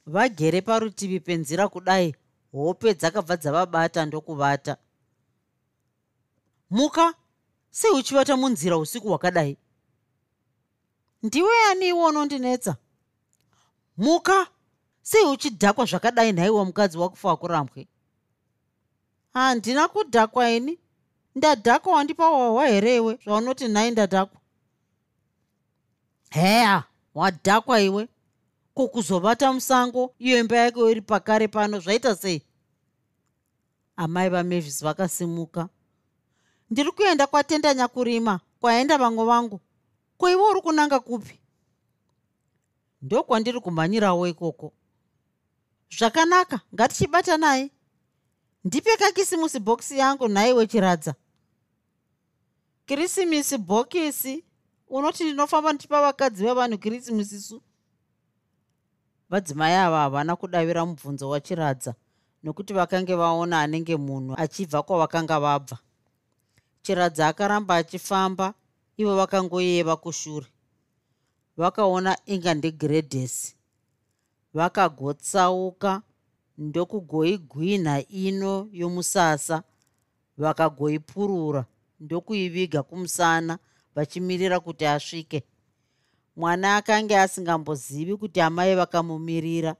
Vagere 0.06 0.60
parutivi 0.60 1.20
penzira 1.20 1.68
kudai 1.68 2.14
hope 2.52 2.94
dzakabva 2.94 3.36
dzavabata 3.36 4.06
ndokuvata. 4.06 4.76
Muka 6.70 7.14
sei 7.70 7.90
uchivata 7.90 8.36
munzira 8.36 8.76
usiku 8.78 9.08
hwakadai? 9.08 9.56
Ndiwe 11.22 11.54
ani 11.70 11.88
iwo 11.88 12.06
unondinetsa 12.06 12.76
muka? 13.96 14.46
Sei 15.02 15.24
uchidhakwa 15.24 15.84
zvakadai 15.84 16.32
nhaiwa 16.32 16.64
mukadzi 16.64 16.98
wakufa 16.98 17.28
wakurambwe 17.28 17.88
handina 19.32 19.88
kudhakwa 19.88 20.50
ini. 20.50 20.78
Ndadhakwa 21.34 21.92
wandipa 21.94 22.30
wahwa 22.30 22.66
here 22.66 22.96
iwe 22.96 23.18
zvaunoti 23.24 23.68
nhai 23.68 23.90
ndadhakwa. 23.90 24.40
Heya 26.30 26.84
wadhakwa 27.14 27.80
iwe. 27.80 28.08
Kukuzovata 28.74 29.52
musango 29.52 30.14
iyo 30.18 30.38
imba 30.38 30.56
yake 30.56 30.90
iri 30.90 31.00
pakare 31.00 31.48
pano 31.48 31.80
zvaita 31.80 32.16
sei? 32.16 32.42
Amai 33.96 34.28
vamavis 34.28 34.82
vakasimuka. 34.84 35.68
Ndiri 36.70 36.90
kuenda 36.90 37.26
kwatenda 37.26 37.74
nyakurima 37.74 38.40
kwaenda 38.60 38.98
vamwe 38.98 39.24
vangu. 39.24 39.60
Koivo 40.18 40.48
uri 40.50 40.60
kunanga 40.60 41.00
kupi 41.00 41.41
ndokwandiri 43.02 43.60
kumhanyirawo 43.60 44.26
ikoko. 44.28 44.72
Zvakanaka 45.98 46.60
ngatichibatanai. 46.74 47.70
Ndipe 48.64 48.96
kakisimusi 48.96 49.60
bhokisi 49.60 49.98
yangu 49.98 50.28
nhai 50.28 50.52
wechiradza 50.52 51.14
kirisimisi 52.86 53.58
bhokisi 53.58 54.44
unoti 54.88 55.24
ndinofamba 55.24 55.72
ndichipa 55.72 56.00
vakadzi 56.02 56.44
vevanhu 56.44 56.78
kirisimisi 56.78 57.40
su? 57.40 57.62
Vadzimai 59.30 59.74
ava 59.74 59.98
havana 60.00 60.36
kudavira 60.36 60.86
mubvunzo 60.86 61.28
wachiradza 61.28 61.94
nokuti 62.42 62.72
vakange 62.74 63.14
vaona 63.14 63.60
anenge 63.60 63.96
munhu 63.96 64.34
achibva 64.38 64.82
kwavakanga 64.82 65.40
vabva. 65.40 65.78
Chiradza 66.82 67.28
akaramba 67.28 67.76
achifamba 67.76 68.54
ivo 68.96 69.16
vakangoyeva 69.16 69.96
kushure 69.96 70.46
vakaona 71.56 72.18
inga 72.26 72.54
ndegiredhesi 72.54 73.56
vakagotsauka 74.54 76.02
ndokugoigwinha 76.58 78.08
ino 78.08 78.68
yomusasa. 78.72 79.62
Vakagoipurura 80.38 81.64
ndokuiviga 82.00 82.82
kumusana 82.82 83.58
vachimirira 83.94 84.60
kuti 84.60 84.86
asvike. 84.86 85.42
Mwana 86.36 86.76
akange 86.76 87.18
asingambozivi 87.18 88.16
kuti 88.16 88.40
amai 88.40 88.74
vakamumirira. 88.74 89.76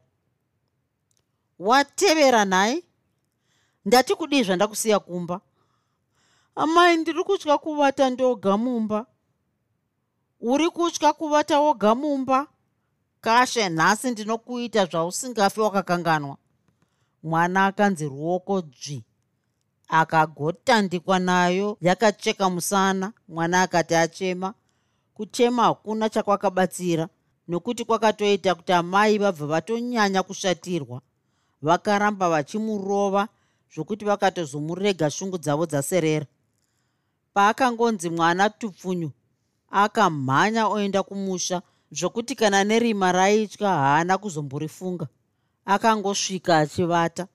Watevera 1.59 2.45
nhai? 2.45 2.85
Ndati 3.85 4.15
kudii 4.15 4.43
zvandakusiya 4.43 4.99
kumba? 4.99 5.41
Amai 6.55 6.97
ndiri 6.97 7.25
kutya 7.25 7.59
kuvata 7.59 8.11
ndoga 8.11 8.57
mumba 8.57 9.07
uri 10.43 10.71
kutya 10.71 11.13
kuvata 11.13 11.61
woga 11.61 11.95
mumba? 11.95 12.47
Kashe 13.21 13.69
nhasi 13.69 14.11
ndinokuita 14.11 14.87
zvausingafi 14.87 15.61
wakakanganwa. 15.61 16.37
Mwana 17.23 17.67
akanzi 17.67 18.09
ruoko 18.09 18.61
dzvi 18.61 19.05
akagotandikwa 19.89 21.19
nayo 21.19 21.77
yakacheka 21.81 22.51
musana. 22.51 23.13
Mwana 23.29 23.63
akati 23.63 23.95
achema. 23.95 24.55
Kuchema 25.15 25.63
hakuna 25.63 26.09
chakwakabatsira 26.09 27.09
nokuti 27.49 27.85
kwakatoita 27.85 28.55
kuti 28.55 28.73
amai 28.73 29.19
vabva 29.19 29.47
vatonyanya 29.47 30.23
kushatirwa. 30.23 31.01
Vakaramba 31.63 32.29
vachimurova 32.31 33.29
zvokuti 33.75 34.05
vakatozomurega 34.05 35.11
shungu 35.11 35.39
dzavo 35.39 35.67
dzaserera. 35.67 36.27
Paakangonzi 37.35 38.11
mwana 38.11 38.51
tupfunyu 38.51 39.11
akamhanya 39.73 40.69
oenda 40.69 41.03
kumusha 41.03 41.63
zvokuti 41.91 42.35
kana 42.35 42.65
nerima 42.65 43.13
raitya 43.13 43.69
haana 43.69 44.19
kuzomborifunga. 44.19 45.07
Akangosvika 45.65 46.59
achivata. 46.59 47.27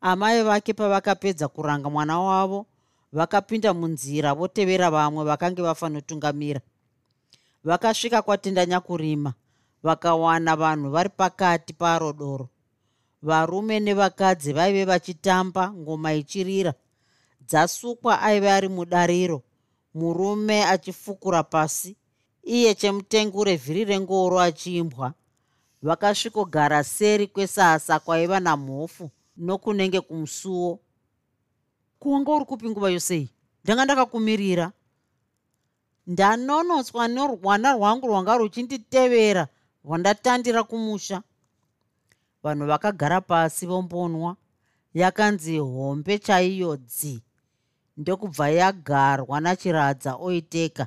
Amai 0.00 0.42
vake 0.42 0.72
pavakapedza 0.74 1.48
kuranga 1.48 1.90
mwana 1.90 2.20
wavo 2.20 2.66
vakapinda 3.12 3.74
munzira 3.74 4.34
votevera 4.34 4.90
vamwe 4.90 5.24
vakange 5.24 5.62
vafanotungamira. 5.62 6.60
Vakasvika 7.64 8.22
kwatenda 8.22 8.66
nyakurima 8.66 9.32
vakawana 9.82 10.56
vanhu 10.56 10.90
vari 10.90 11.08
pakati 11.08 11.72
paro 11.72 12.12
doro 12.12 12.48
varume 13.22 13.80
nevakadzi 13.80 14.52
vaive 14.52 14.84
vachitamba 14.84 15.72
ngoma 15.72 16.14
ichirira. 16.14 16.74
Dzasukwa 17.40 18.22
aive 18.22 18.50
ari 18.50 18.68
mudariro 18.68 19.42
murume 19.96 20.64
achifukura 20.64 21.42
pasi. 21.42 21.96
Iye 22.42 22.74
chemutengure 22.74 23.56
vhiri 23.56 23.84
rengoro 23.84 24.40
achiimbwa. 24.40 25.14
Vakasvikogara 25.82 26.84
seri 26.84 27.26
kwesasa 27.26 27.98
kwaiva 27.98 28.40
namhofu 28.40 29.10
nokunenge 29.36 30.00
kumusuwo. 30.00 30.78
Kuwanga 31.98 32.30
uri 32.32 32.44
kupi 32.44 32.68
nguva 32.70 32.90
yosei 32.90 33.30
ndanga 33.64 33.84
ndakakumirira. 33.84 34.72
Ndanonotswa 36.06 37.08
norwana 37.08 37.72
rwangu 37.72 38.06
rwanga 38.06 38.36
ruchinditevera 38.36 39.48
rwandatandira 39.84 40.62
kumusha. 40.62 41.22
Vanhu 42.42 42.66
vakagara 42.66 43.20
pasi 43.20 43.66
vombonwa. 43.66 44.36
Yakanzi 44.94 45.58
hombe 45.58 46.18
chaiyo 46.18 46.76
dzi 46.76 47.22
ndokubva 47.96 48.48
yagarwa 48.50 49.40
nachiradza 49.40 50.14
oiteka. 50.16 50.86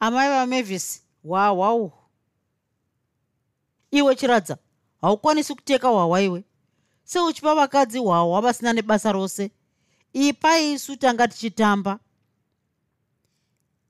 Amai 0.00 0.28
vamavhisi 0.28 1.02
wahwau 1.24 1.92
iwe 3.90 4.16
chiradza 4.16 4.56
haukwanisi 5.00 5.54
kuteka 5.54 5.88
hwahwa 5.88 6.22
iwe. 6.22 6.44
Seuchipa 7.04 7.54
vakadzi 7.54 7.98
hwahwa 7.98 8.40
vasina 8.40 8.72
nebasa 8.72 9.12
rose. 9.12 9.50
Ipai 10.12 10.72
isu 10.72 10.96
tanga 10.96 11.28
tichitamba. 11.28 11.98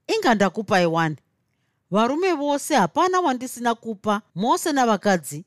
Inga 0.07 0.35
ndakupai 0.35 0.87
wani. 0.87 1.17
Varume 1.91 2.33
vose 2.33 2.75
hapana 2.75 3.21
wandisina 3.21 3.75
kupa 3.75 4.23
mose 4.35 4.73
navakadzi 4.73 5.45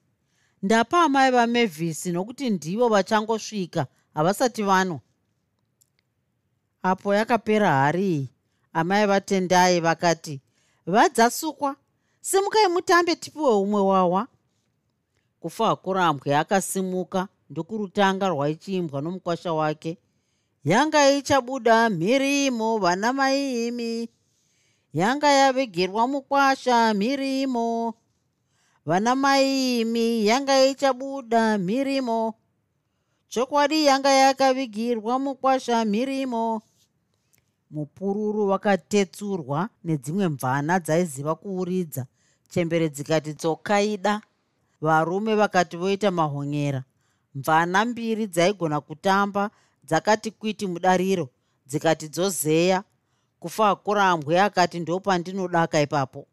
ndapa 0.64 1.04
amai 1.04 1.32
vamevhisi 1.32 2.12
nokuti 2.12 2.50
ndivo 2.50 2.88
vachangosvika 2.90 3.88
havasati 4.14 4.64
vanwa 4.64 5.00
apo 6.84 7.14
yakapera 7.16 7.72
hari. 7.72 8.04
Iyi 8.12 8.30
amai 8.74 9.06
vatendai 9.06 9.80
vakati 9.80 10.42
vadzasukwa 10.86 11.76
simukai 12.22 12.68
mutambe 12.68 13.16
tipiwe 13.16 13.54
umwe 13.56 13.82
wawa. 13.82 14.28
Kufa 15.40 15.66
hakurambwe 15.68 16.38
akasimuka 16.38 17.28
ndokurutanga 17.50 18.28
rwaichiimbwa 18.30 19.02
nomukwasha 19.02 19.54
wake. 19.54 19.98
Yanga 20.64 21.12
ichabuda 21.12 21.90
mhirimo 21.90 22.78
vana 22.78 23.14
maihimi 23.14 24.10
yanga 24.94 25.32
yavigerwa 25.32 26.08
mukwasha 26.08 26.94
mhirimo 26.94 27.94
vana 28.86 29.16
maihimi 29.16 30.26
yanga 30.28 30.66
ichabuda 30.66 31.58
mhirimo 31.58 32.34
chokwadi 33.28 33.86
yanga 33.86 34.10
yakavigirwa 34.10 35.20
mukwasha 35.20 35.86
mhirimo 35.86 36.62
mupururu 37.72 38.48
wakatetsurwa 38.48 39.70
nedzimwe 39.84 40.28
mvana 40.28 40.80
dzaiziva 40.80 41.36
kuuridza. 41.36 42.06
Chembere 42.50 42.90
dzikati 42.90 43.34
tsokaida 43.34 44.22
varume 44.82 45.36
vakati 45.36 45.78
voita 45.78 46.12
mahonyera. 46.12 46.84
Mvana 47.36 47.86
mbiri 47.86 48.28
dzaigona 48.28 48.82
kutamba 48.82 49.52
dzakati 49.84 50.32
kwiti 50.32 50.68
mudariro 50.68 51.30
dzikati 51.68 52.08
dzozeya. 52.10 52.84
Kufa 53.40 53.76
kurambwe 53.76 54.42
akati 54.42 54.80
ndopandinodaka 54.80 55.82
ipapo. 55.82 56.28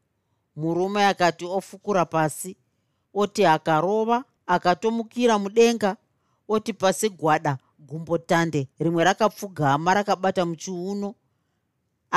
Murume 0.56 1.06
akati 1.06 1.44
ofukura 1.44 2.04
pasi 2.04 2.56
oti 3.14 3.46
akarova 3.46 4.24
akatomukira 4.46 5.38
mudenga 5.38 5.96
oti 6.48 6.72
pasi 6.72 7.08
gwada 7.08 7.58
gumbotande 7.78 8.68
rimwe 8.78 9.04
rakapfugama 9.04 9.94
rakabata 9.94 10.46
muchiuno 10.46 11.14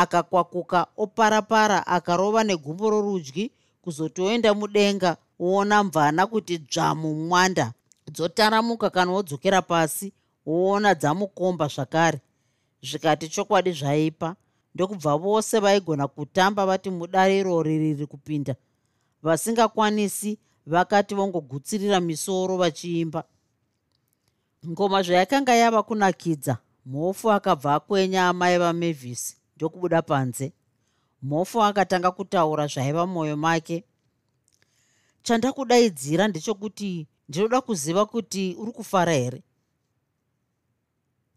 akakwakuka 0.01 0.87
oparapara 0.97 1.87
akarova 1.87 2.43
negumbo 2.43 2.89
rorudyi 2.89 3.51
kuzotoenda 3.81 4.53
mudenga 4.53 5.17
woona 5.39 5.83
mvana 5.83 6.27
kuti 6.27 6.57
dzvamu 6.57 7.15
mwanda. 7.15 7.73
Dzotaramuka 8.11 8.89
kana 8.89 9.11
wodzokera 9.11 9.61
pasi 9.61 10.13
woona 10.45 10.95
dzamukomba 10.95 11.67
zvakare. 11.67 12.19
Zvikati 12.81 13.29
chokwadi 13.29 13.71
zvaipa 13.71 14.35
ndokubva 14.75 15.17
vose 15.17 15.59
vaigona 15.59 16.07
kutamba 16.07 16.65
vati 16.65 16.89
mudariro 16.89 17.63
ririri 17.63 18.05
kupinda. 18.05 18.55
Vasingakwanisi 19.23 20.39
vakati 20.65 21.15
vongogutsirira 21.15 21.99
misoro 21.99 22.57
vachiimba. 22.57 23.23
Ngoma 24.67 25.03
zvayakanga 25.03 25.55
yava 25.55 25.83
kunakidza 25.83 26.57
mhofu 26.85 27.31
akabva 27.31 27.75
akwenya 27.75 28.27
amai 28.27 28.57
vamavhisi 28.57 29.37
ndokubuda 29.59 30.01
panze. 30.01 30.53
Mhofu 31.21 31.63
akatanga 31.63 32.11
kutaura 32.11 32.67
zvaiva 32.67 33.07
mwoyo 33.07 33.37
make. 33.37 33.83
Chandakudaidzira 35.23 36.27
ndechokuti 36.27 37.07
ndinoda 37.29 37.61
kuziva 37.61 38.05
kuti 38.05 38.55
uri 38.59 38.71
kufara 38.71 39.13
here? 39.13 39.43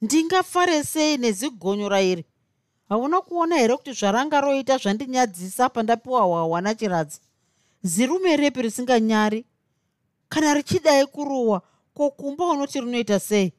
Ndingafare 0.03 0.85
sei 0.85 1.17
nezigonyo 1.19 1.89
rairi? 1.89 2.25
Hauna 2.89 3.21
kuona 3.21 3.57
here 3.57 3.77
kuti 3.77 3.93
zvaranga 3.93 4.41
roita 4.41 4.79
zvandinyadzisa 4.79 5.69
pandapiwa 5.69 6.21
hwahwa 6.21 6.61
nachiradzi 6.61 7.21
zirume 7.83 8.37
repi 8.37 8.63
risinganyari? 8.63 9.45
Kana 10.29 10.55
richidai 10.55 11.07
kurohwa 11.07 11.63
kokumba 11.95 12.47
unoti 12.47 12.81
rinoita 12.81 13.21
sei 13.21 13.53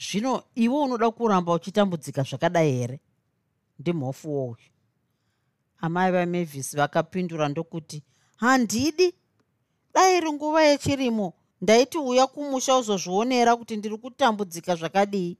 zvino 0.00 0.42
iwe 0.54 0.78
unoda 0.82 1.10
kuramba 1.10 1.52
uchitambudzika 1.52 2.22
zvakadai 2.22 2.72
here? 2.72 3.00
Ndimhofu 3.78 4.34
wouyu 4.34 4.70
amai 5.80 6.12
vamavhisi 6.12 6.76
vakapindura 6.76 7.48
ndokuti 7.48 8.02
handidi. 8.36 9.14
Dai 9.94 10.16
iri 10.16 10.32
nguva 10.32 10.62
yechirimo. 10.62 11.32
Ndaiti 11.60 11.98
uya 11.98 12.26
kumusha 12.26 12.76
uzozvionera 12.78 13.56
kuti 13.56 13.76
ndiri 13.76 13.96
kutambudzika 13.98 14.76
zvakadii. 14.76 15.36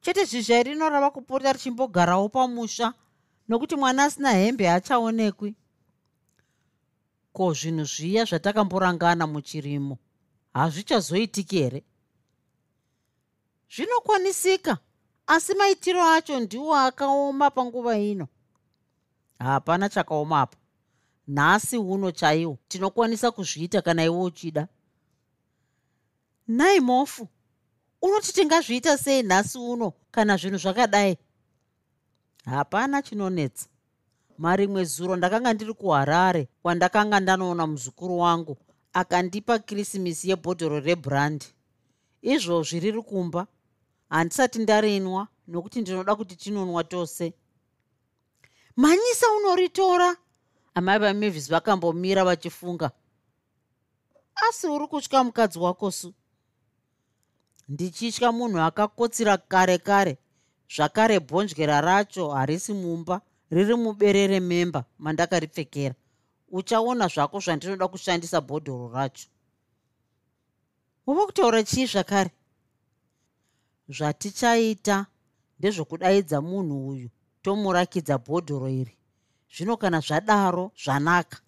Chete 0.00 0.24
zhizha 0.24 0.62
rinorava 0.62 1.10
kupota 1.10 1.52
richimbogarawo 1.52 2.28
pamusha 2.28 2.94
nokuti 3.48 3.76
mwana 3.76 4.04
asina 4.04 4.32
hembe 4.32 4.66
haachaonekwi. 4.66 5.54
Ko 7.32 7.52
zvinhu 7.52 7.84
zviya 7.84 8.24
zvatakamborangana 8.24 9.26
muchirimo? 9.26 9.98
Hazvichazoitiki 10.54 11.58
here 11.58 11.84
zvinokwanisika 13.74 14.78
asi 15.26 15.54
maitiro 15.54 16.04
acho 16.04 16.40
ndiwo 16.40 16.74
akaoma 16.76 17.50
panguva 17.50 17.98
ino. 17.98 18.28
Hapana 19.38 19.88
chakaomapo 19.88 20.56
nhasi 21.28 21.76
uno 21.76 22.10
chaiwo 22.10 22.58
tinokwanisa 22.68 23.30
kuzviita 23.30 23.82
kana 23.82 24.04
iwe 24.04 24.22
uchida. 24.22 24.68
Nhai 26.48 26.80
mofu 26.80 27.28
unoti 28.02 28.32
tingazviita 28.32 28.98
sei 28.98 29.22
nhasi 29.22 29.58
uno 29.58 29.92
kana 30.10 30.36
zvinhu 30.36 30.58
zvakadai? 30.58 31.18
Hapana 32.44 33.02
chinonetsa. 33.02 33.68
Marimwe 34.38 34.84
zuro 34.84 35.16
ndakanga 35.16 35.52
ndiri 35.52 35.74
kuharare 35.74 36.48
kwandakanga 36.62 37.20
ndanoona 37.20 37.66
muzukuru 37.66 38.18
wangu 38.18 38.56
akandipa 38.92 39.58
krisimisi 39.58 40.30
yebhodhoro 40.30 40.80
rebrandi 40.80 41.46
izvozvi 42.22 42.80
riri 42.80 43.02
kumba 43.02 43.46
handisati 44.08 44.58
ndarinwa 44.58 45.28
nokuti 45.48 45.80
ndinoda 45.80 46.16
kuti 46.16 46.36
tinonwa 46.36 46.84
tose. 46.84 47.34
Manyisa 48.76 49.26
unoritora. 49.38 50.16
Amai 50.74 50.98
vamavis 50.98 51.50
vakambomira 51.50 52.24
vachifunga. 52.24 52.90
Asi 54.48 54.66
uri 54.66 54.86
kutya 54.86 55.24
mukadzi 55.24 55.58
wako 55.58 55.90
su? 55.90 56.14
Ndichitya 57.68 58.32
munhu 58.32 58.60
akakotsira 58.60 59.36
kare 59.36 59.78
kare. 59.78 60.18
Zvakare 60.68 61.20
bhonjera 61.20 61.80
racho 61.80 62.30
harisi 62.30 62.72
mumba 62.72 63.20
riri 63.50 63.74
muberere 63.74 64.40
memba 64.40 64.84
mandakaripfekera. 64.98 65.94
Uchaona 66.48 67.08
zvako 67.08 67.40
zvandinoda 67.40 67.88
kushandisa 67.88 68.40
bhodhoro 68.40 68.92
racho. 68.92 69.28
Uva 71.06 71.26
kutaura 71.26 71.62
chii 71.62 71.86
zvakare 71.86 72.30
zvatichaita 73.88 75.06
ndezvokudaidza 75.58 76.40
munhu 76.40 76.88
uyu 76.88 77.08
tomurakidza 77.42 78.18
bhodhoro 78.18 78.68
iri. 78.68 78.94
Zvino 79.54 79.76
kana 79.76 80.00
zvadaro 80.00 80.72
zvanaka. 80.82 81.38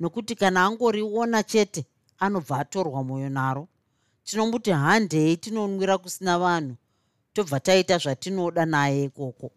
Nokuti 0.00 0.34
kana 0.34 0.64
angoriona 0.64 1.42
chete 1.42 1.86
anobva 2.18 2.58
atorwa 2.58 3.02
mwoyo 3.04 3.28
naro. 3.28 3.68
Tinomuti 4.24 4.70
handei 4.70 5.36
tinonwira 5.36 5.98
kusina 5.98 6.38
vanhu. 6.38 6.76
Tobva 7.32 7.60
taita 7.60 7.98
zvatinoda 7.98 8.66
naye 8.66 9.04
ikoko. 9.04 9.50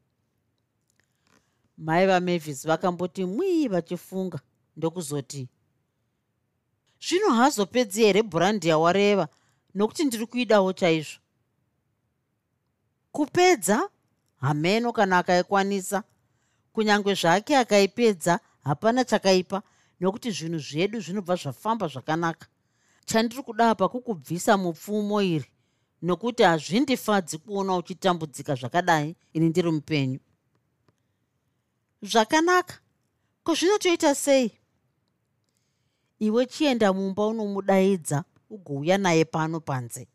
Mai 1.78 2.08
vamavis 2.08 2.68
vakamboti 2.68 3.26
mwii 3.26 3.68
vachifunga. 3.68 4.40
Ndokuzoti 4.78 5.48
zvino 7.02 7.30
hazopedzi 7.30 8.04
here 8.04 8.24
bhurandi 8.24 8.68
yawareva? 8.68 9.28
Nokuti 9.76 10.04
ndiri 10.04 10.26
kuidawo 10.26 10.74
chaizvo 10.74 11.20
kupedza 13.16 13.90
hameno 14.42 14.94
kana 14.94 15.18
akaikwanisa. 15.18 16.04
Kunyange 16.74 17.14
zvake 17.14 17.58
akaipedza 17.58 18.40
hapana 18.64 19.06
chakaipa 19.06 19.62
nokuti 20.00 20.32
zvinhu 20.32 20.60
zvedu 20.60 21.00
zvinobva 21.00 21.36
zvafamba 21.36 21.88
zvakanaka. 21.88 22.48
Chandiri 23.06 23.44
kuda 23.44 23.70
apa 23.70 23.90
kukubvisa 23.90 24.58
mupfumo 24.58 25.22
iri 25.22 25.52
nokuti 26.02 26.44
hazvindifadzi 26.44 27.38
kuona 27.38 27.76
uchitambudzika 27.78 28.56
zvakadai 28.56 29.16
ini 29.34 29.50
ndiri 29.50 29.72
mupenyu. 29.72 30.20
Zvakanaka. 32.02 32.76
Ko 33.44 33.54
zvinotoita 33.56 34.16
sei? 34.16 34.52
Iwe 36.20 36.46
chienda 36.46 36.94
mumba 36.94 37.28
unomudaidza 37.28 38.24
ugouya 38.50 38.98
naye 38.98 39.26
pano 39.26 39.60
panze 39.60 40.08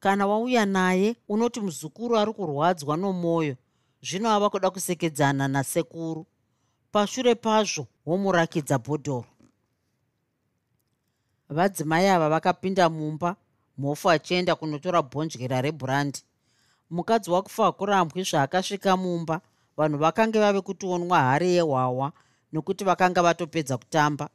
kana 0.00 0.26
wauya 0.26 0.66
naye 0.66 1.16
unoti 1.28 1.60
muzukuru 1.60 2.18
ari 2.18 2.32
kurwadzwa 2.32 2.96
nomwoyo 2.96 3.56
zvino 4.02 4.30
ava 4.30 4.50
kuda 4.50 4.70
kusekedzana 4.70 5.48
nasekuru. 5.48 6.26
Pashure 6.92 7.34
pazvo 7.34 7.86
womurakidza 8.06 8.78
bhodhoro. 8.78 9.24
Vadzimai 11.48 12.08
ava 12.08 12.28
vakapinda 12.28 12.88
mumba 12.90 13.36
mhofu 13.78 14.10
achienda 14.10 14.54
kunotora 14.54 15.02
bhonjera 15.02 15.60
rebhurandi 15.60 16.20
mukadzi 16.90 17.30
wakufa 17.30 17.66
akurambwi 17.66 18.22
zvaakasvika 18.22 18.96
mumba 18.96 19.40
vanhu 19.76 19.98
vakange 19.98 20.38
vave 20.38 20.60
kutionwa 20.60 21.20
hari 21.20 21.48
yehwahwa 21.54 22.12
nokuti 22.52 22.84
vakanga 22.84 23.22
vatopedza 23.22 23.78
kutamba. 23.78 24.28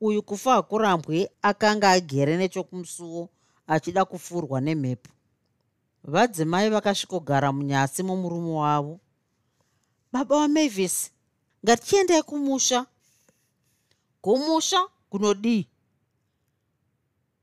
Uyu 0.00 0.22
kufa 0.22 0.54
akurambwi 0.54 1.28
akanga 1.42 1.90
agere 1.90 2.36
nechokumusuwo 2.36 3.28
achida 3.66 4.04
kufurwa 4.04 4.60
nemhepo. 4.60 5.10
Vadzimai 6.04 6.70
vakasvikogara 6.70 7.52
munyasi 7.52 8.02
momurume 8.02 8.50
wavo. 8.50 9.00
Baba 10.12 10.36
wamavis 10.36 11.10
ngatichiendai 11.64 12.22
kumusha. 12.22 12.86
Kumusha 14.20 14.88
kunodii? 15.10 15.68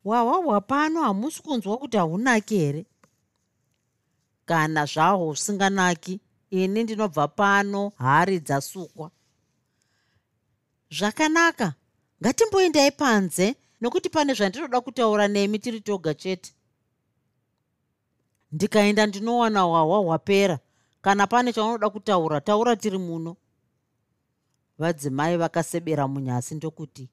Wahwahwa 0.06 0.62
pano 0.62 1.02
hamusi 1.02 1.42
kunzwa 1.42 1.78
kuti 1.78 1.98
haunaki 1.98 2.58
here? 2.58 2.86
Kana 4.46 4.86
zvahwo 4.86 5.30
usinganaki 5.30 6.20
ini 6.50 6.84
ndinobva 6.84 7.28
pano 7.28 7.92
hari 7.98 8.40
dzasukwa. 8.40 9.12
Zvakanaka 10.92 11.74
ngatimboendai 12.22 12.92
panze 12.92 13.56
nokuti 13.82 14.10
pane 14.10 14.34
zvandinoda 14.34 14.82
kutaura 14.82 15.28
nemi 15.28 15.60
tiri 15.60 15.82
toga 15.82 16.14
chete. 16.14 16.54
Ndikaenda 18.52 19.06
ndinowana 19.06 19.62
hwahwa 19.62 19.98
hwapera. 20.00 20.60
Kana 21.02 21.28
pane 21.28 21.54
chaunoda 21.54 21.90
kutaura 21.90 22.42
taura 22.42 22.76
tiri 22.76 22.98
muno. 22.98 23.36
Vadzimai 24.78 25.38
vakasebera 25.38 26.08
munyasi 26.08 26.56
ndokuti 26.56 27.10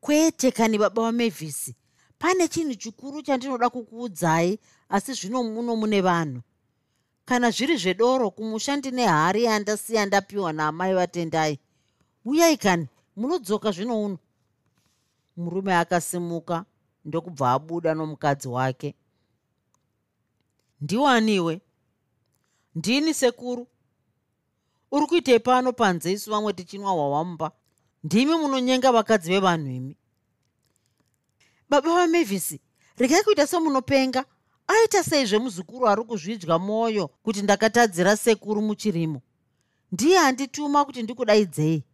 kwete 0.00 0.50
kani 0.50 0.78
baba 0.78 1.02
vamevhisi 1.02 1.74
pane 2.18 2.48
chinhu 2.48 2.74
chikuru 2.74 3.22
chandinoda 3.22 3.70
kukuudzai 3.70 4.58
asi 4.88 5.12
zvino 5.12 5.42
muno 5.42 5.76
mune 5.76 6.00
vanhu. 6.00 6.40
Kana 7.24 7.50
zviri 7.50 7.76
zvedoro 7.76 8.30
kumusha 8.30 8.76
ndine 8.76 9.06
hari 9.06 9.44
yandasiya 9.44 10.06
ndapiwa 10.06 10.52
naamai 10.52 10.94
vatendai. 10.94 11.58
Uyai 12.24 12.56
kani 12.56 12.86
munodzoka 13.16 13.70
zvino 13.70 14.04
uno 14.04 14.18
murume 15.40 15.74
akasimuka 15.76 16.64
ndokubva 17.04 17.52
abuda 17.52 17.94
nomukadzi 17.94 18.48
wake. 18.48 18.94
Ndiwaniwe? 20.80 21.60
Ndini 22.74 23.14
sekuru? 23.14 23.66
Uri 24.90 25.06
kuitei 25.06 25.38
pano 25.40 25.72
panze 25.72 26.12
isu 26.12 26.30
vamwe 26.30 26.52
tichinwa 26.52 26.92
hwawamumba 26.92 27.52
ndimi 28.04 28.34
munonyenga 28.34 28.92
vakadzi 28.92 29.30
vevanhu 29.30 29.70
imi. 29.70 29.96
Baba 31.68 31.94
vamavhisi 31.94 32.60
regai 32.96 33.22
kuita 33.22 33.46
semunopenga. 33.46 34.24
Aita 34.66 35.02
seizve 35.04 35.38
muzukuru 35.38 35.88
ari 35.88 36.02
kuzvidya 36.04 36.58
mwoyo 36.58 37.08
kuti 37.08 37.42
ndakatadzira 37.42 38.16
sekuru 38.16 38.62
muchirimo. 38.62 39.22
Ndiye 39.92 40.18
handituma 40.18 40.84
kuti 40.84 41.02
ndikudaidzei 41.02 41.84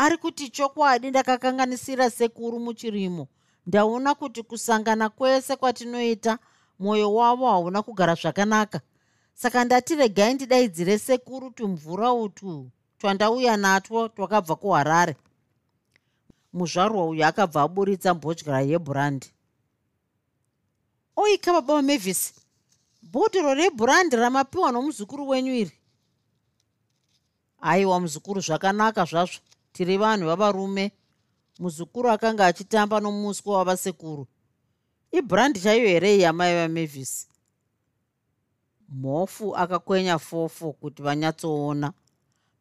ari 0.00 0.16
kuti 0.16 0.48
chokwadi 0.50 1.10
ndakakanganisira 1.10 2.10
sekuru 2.10 2.60
muchirimo. 2.60 3.28
Ndaona 3.66 4.14
kuti 4.14 4.42
kusangana 4.42 5.08
kwese 5.08 5.56
kwatinoita 5.56 6.38
mwoyo 6.78 7.14
wavo 7.14 7.46
hauna 7.50 7.82
kugara 7.82 8.14
zvakanaka. 8.14 8.80
Saka 9.34 9.64
ndati 9.64 9.94
regai 9.94 10.34
ndidaidzire 10.34 10.98
sekuru 10.98 11.50
tumvura 11.50 12.12
utu 12.12 12.70
twandauya 12.98 13.56
natwo 13.56 14.08
twakabva 14.08 14.56
kuharare. 14.56 15.16
Muzvarwa 16.52 17.06
uyu 17.08 17.24
akabva 17.26 17.62
aburitsa 17.62 18.14
mbodyara 18.14 18.60
yebhurandi 18.60 19.28
oika 21.16 21.52
baba 21.52 21.74
vamavhisi 21.74 22.34
bhodhoro 23.02 23.54
rebhurandi 23.54 24.16
ramapiwa 24.16 24.72
nomuzukuru 24.72 25.28
wenyu 25.28 25.54
iri? 25.54 25.72
Aiwa 27.60 28.00
muzukuru 28.00 28.40
zvakanaka 28.40 29.04
zvazvo 29.04 29.40
tiri 29.72 29.96
vanhu 29.98 30.26
vavarume 30.26 30.92
muzukuru 31.58 32.10
akanga 32.10 32.46
achitamba 32.46 33.00
nomuswe 33.00 33.52
wavasekuru. 33.54 34.26
Ibhurandi 35.12 35.60
chaiyo 35.60 35.88
here 35.88 36.18
yamai 36.18 36.54
vamavhisi 36.54 37.28
mhofu 38.88 39.56
akakwenya 39.56 40.18
fofo 40.18 40.72
kuti 40.72 41.02
vanyatsoona. 41.02 41.92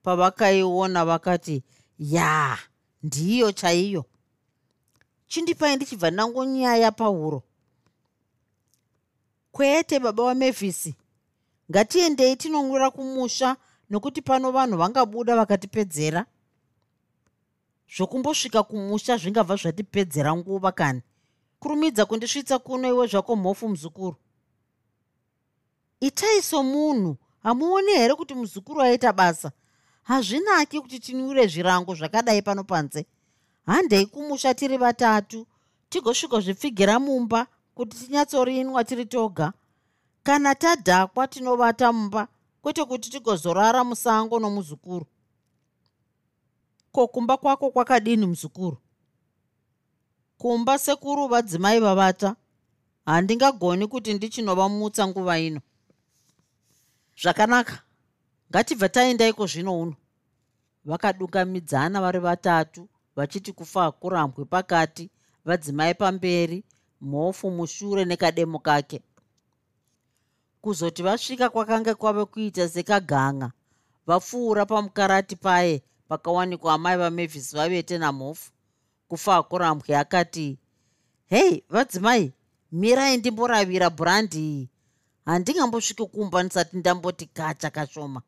Pavakaiona 0.03 1.05
vakati 1.05 1.63
ya 1.99 2.57
ndiyo 3.03 3.51
chaiyo. 3.51 4.05
Chindipai 5.27 5.75
ndichibva 5.75 6.11
ndangonyaya 6.11 6.91
pahuro. 6.91 7.43
Kwete 9.51 9.99
baba 9.99 10.23
vamavhisi 10.23 10.95
ngatiendei 11.71 12.35
tinonwira 12.35 12.91
kumusha 12.91 13.57
nokuti 13.89 14.21
pano 14.21 14.51
vanhu 14.51 14.77
vangabuda 14.77 15.35
vakatipedzera 15.35 16.25
zvokumbosvika 17.95 18.63
kumusha 18.63 19.17
zvingabva 19.17 19.55
zvatipedzera 19.55 20.35
nguva 20.35 20.71
kani? 20.71 21.01
Kurumidza 21.59 22.05
kundisvitsa 22.05 22.59
kuno 22.59 22.87
iwe 22.87 23.07
zvako 23.07 23.35
mhofu 23.35 23.69
muzukuru. 23.69 24.15
Itai 25.99 26.41
somunhu 26.41 27.17
hamuoni 27.43 27.91
here 27.91 28.15
kuti 28.15 28.33
muzukuru 28.33 28.81
aita 28.81 29.13
basa? 29.13 29.51
Hazvinaki 30.03 30.81
kuti 30.81 30.99
tinwire 30.99 31.47
zvirango 31.47 31.95
zvakadai 31.95 32.41
pano 32.41 32.63
panze. 32.63 33.05
Handei 33.65 34.05
kumusha 34.05 34.53
tiri 34.53 34.77
vatatu 34.77 35.47
tigosvika 35.89 36.39
zvipfigira 36.39 36.99
mumba 36.99 37.47
kuti 37.75 37.97
tinyatsorinwa 37.97 38.83
tiri 38.83 39.05
toga. 39.05 39.53
Kana 40.23 40.55
tadhakwa 40.55 41.27
tinovata 41.27 41.91
mumba 41.91 42.27
kwete 42.61 42.85
kuti 42.85 43.09
tigozorara 43.09 43.83
musango 43.83 44.39
nomuzukuru 44.39 45.05
ko 46.91 47.07
kumba 47.07 47.37
kwako 47.37 47.71
kwakadini 47.71 48.25
muzukuru? 48.25 48.77
Kumba 50.37 50.77
sekuru 50.79 51.27
vadzimai 51.27 51.79
vavata. 51.79 52.35
Handingagoni 53.05 53.87
kuti 53.87 54.13
ndichinovamutsa 54.13 55.07
nguva 55.07 55.39
ino. 55.39 55.61
Zvakanaka. 57.21 57.79
Ngatibva 58.49 58.89
taendaiko 58.89 59.47
zvino 59.47 59.81
uno. 59.81 59.95
Vakadungamidzana 60.85 62.01
vari 62.01 62.19
vatatu 62.19 62.87
vachiti 63.15 63.51
kufa 63.53 63.91
kurambwe 63.91 64.45
pakati 64.45 65.09
vadzimai 65.45 65.93
pamberi 65.95 66.63
mhofu 67.01 67.51
mushure 67.51 68.05
nekademo 68.05 68.59
kake. 68.59 69.01
Kuzoti 70.61 71.03
vasvika 71.03 71.49
kwakanga 71.49 71.95
kwave 71.95 72.25
kuita 72.25 72.69
sekaganga 72.69 73.51
vapfuura 74.07 74.65
pamukarati 74.65 75.35
paye 75.35 75.83
pakawanikwa 76.09 76.73
amai 76.73 76.97
vamavhisi 76.97 77.55
vavete 77.55 77.97
namhofu. 77.97 78.51
Kufa 79.07 79.43
kurambwe 79.43 79.97
akati 79.97 80.57
hei 81.29 81.63
vadzimai 81.69 82.33
mirai 82.71 83.17
ndimboravira 83.17 83.89
bhurandi 83.89 84.37
iyi. 84.39 84.69
Handingambosviki 85.25 86.05
kumba 86.05 86.43
ndisati 86.43 86.77
ndamboti 86.77 87.25
kacha 87.25 87.69
kashoma. 87.69 88.21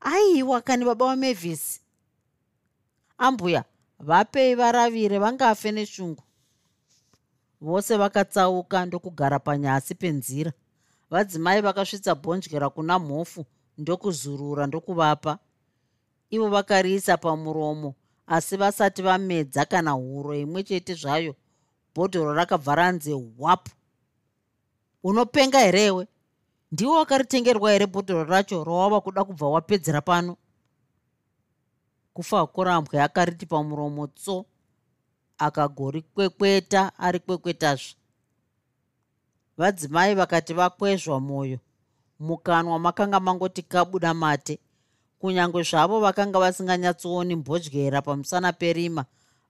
Aiwa 0.00 0.60
kani 0.60 0.84
baba 0.84 1.04
wamavhisi 1.06 1.80
ambuya 3.18 3.64
vapei 3.98 4.54
varavire 4.54 5.18
vangafe 5.18 5.72
neshungu. 5.72 6.22
Vose 7.60 7.96
vakatsauka 7.96 8.86
ndokugara 8.86 9.38
panyasi 9.38 9.94
penzira. 9.94 10.52
Vadzimai 11.10 11.60
vakasvitsa 11.60 12.14
bhonjera 12.14 12.70
kuna 12.70 12.98
mhofu 12.98 13.44
ndokuzurura 13.78 14.66
ndokuvapa 14.66 15.38
ivo 16.30 16.48
vakariisa 16.48 17.16
pamuromo 17.16 17.94
asi 18.26 18.56
vasati 18.56 19.02
vamedza 19.02 19.64
kana 19.64 19.90
huro 19.90 20.34
imwe 20.34 20.62
chete 20.62 20.94
zvayo 20.94 21.34
bhodhoro 21.94 22.32
rakabva 22.34 22.74
ranze 22.74 23.12
hwapu 23.12 23.70
unopenga 25.04 25.58
herewe 25.58 26.06
ndiwo 26.72 26.94
wakaritengerwa 26.94 27.72
here 27.72 27.86
bhodhoro 27.86 28.24
racho 28.24 28.64
rawava 28.64 29.00
kuda 29.00 29.24
kubva 29.24 29.48
wapedzera 29.48 30.00
pano? 30.00 30.36
Kufa 32.14 32.46
kurambwe 32.46 33.02
akariti 33.02 33.46
pamuromo 33.46 34.06
tso 34.06 34.46
akagorikwekweta 35.38 36.98
ari 36.98 37.18
kwekwetazve 37.20 37.94
vadzimai 39.56 40.14
vakati 40.14 40.54
vakwezva 40.54 41.20
mwoyo 41.20 41.58
mukanwa 42.20 42.78
makanga 42.78 43.20
mangoti 43.20 43.62
kabuda 43.62 44.14
mate 44.14 44.58
kunyange 45.18 45.62
zvavo 45.62 46.00
vakanga 46.00 46.38
vasinganyatsooni 46.38 47.36
mbodyoera 47.36 48.02
pamusana 48.02 48.52
perima 48.52 49.04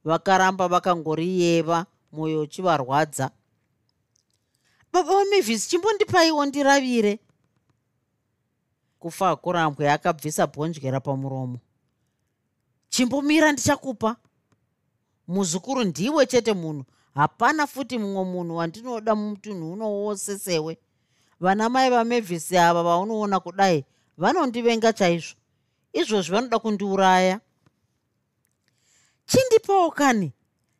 vakaramba 0.04 0.68
vakangoriyeva 0.68 1.86
mwoyo 2.12 2.40
uchivarwadza. 2.40 3.30
Baba 4.92 5.14
wamavhisi 5.14 5.68
chimbondipaiwo 5.68 6.46
ndiravire. 6.46 7.18
Kufa 8.98 9.36
kurambwe 9.36 9.90
akabvisa 9.90 10.46
bhonjera 10.46 11.00
pamuromo. 11.00 11.58
Chimbomira 12.88 13.52
ndichakupa. 13.52 14.16
Muzukuru 15.28 15.84
ndiwe 15.84 16.26
chete 16.26 16.52
munhu 16.52 16.84
hapana 17.14 17.66
futi 17.66 17.98
mumwe 17.98 18.24
munhu 18.24 18.56
wandinoda 18.56 19.14
mumutunhu 19.14 19.72
uno 19.72 19.92
wose 19.92 20.38
sewe 20.38 20.78
vana 21.40 21.68
mai 21.68 21.90
vamavhisi 21.90 22.58
ava 22.58 22.82
vaunoona 22.82 23.40
kudai 23.40 23.84
vanondivenga 24.16 24.92
chaizvo 24.92 25.37
izvozvi 26.00 26.32
vanoda 26.32 26.58
kundiuraya. 26.58 27.40
Chindipawo 29.26 29.90
kani? 29.90 30.32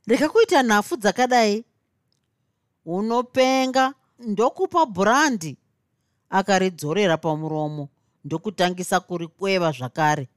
Rega 0.07 0.29
kuita 0.29 0.63
nhafu 0.63 0.97
dzakadai. 0.97 1.65
Unopenga 2.85 3.95
ndokupa 4.19 4.87
bhurandi 4.87 5.57
akaridzorera 6.31 7.17
pamuromo 7.17 7.89
ndokutangisa 8.25 9.01
kurikweva 9.01 9.73
zvakare. 9.73 10.29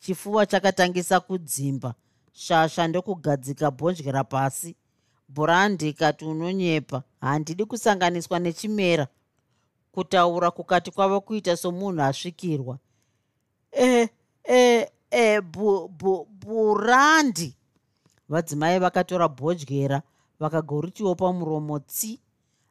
Chifuva 0.00 0.46
chakatangisa 0.46 1.20
kudzimba 1.20 1.94
shasha 2.32 2.88
ndokugadzika 2.88 3.70
bhonjera 3.70 4.24
pasi. 4.24 4.76
Bhurandi 5.28 5.88
ikati 5.88 6.24
unonyepa 6.24 7.02
handidi 7.20 7.64
kusanganiswa 7.64 8.38
nechimera. 8.38 9.06
Kutaura 9.92 10.50
kukati 10.50 10.90
kwava 10.90 11.20
kuita 11.20 11.56
somunhu 11.56 12.02
asvikirwa 12.02 12.78
e 13.78 14.08
e 14.48 14.88
e 15.10 15.40
bhurandi 16.40 17.56
vadzimai 18.28 18.78
vakatora 18.78 19.28
bhodyera 19.28 20.02
vakagorutiwo 20.40 21.14
pamuromo 21.14 21.78
tsi 21.78 22.20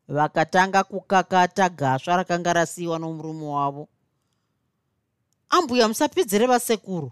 vakatanga 0.08 0.84
kukakata 0.84 1.70
gasva 1.70 2.18
rakanga 2.18 2.54
rasiyiwa 2.54 3.00
nomurume 3.00 3.46
wavo. 3.46 3.88
Ambuya 5.50 5.88
musapedzere 5.88 6.48
vasekuru. 6.48 7.12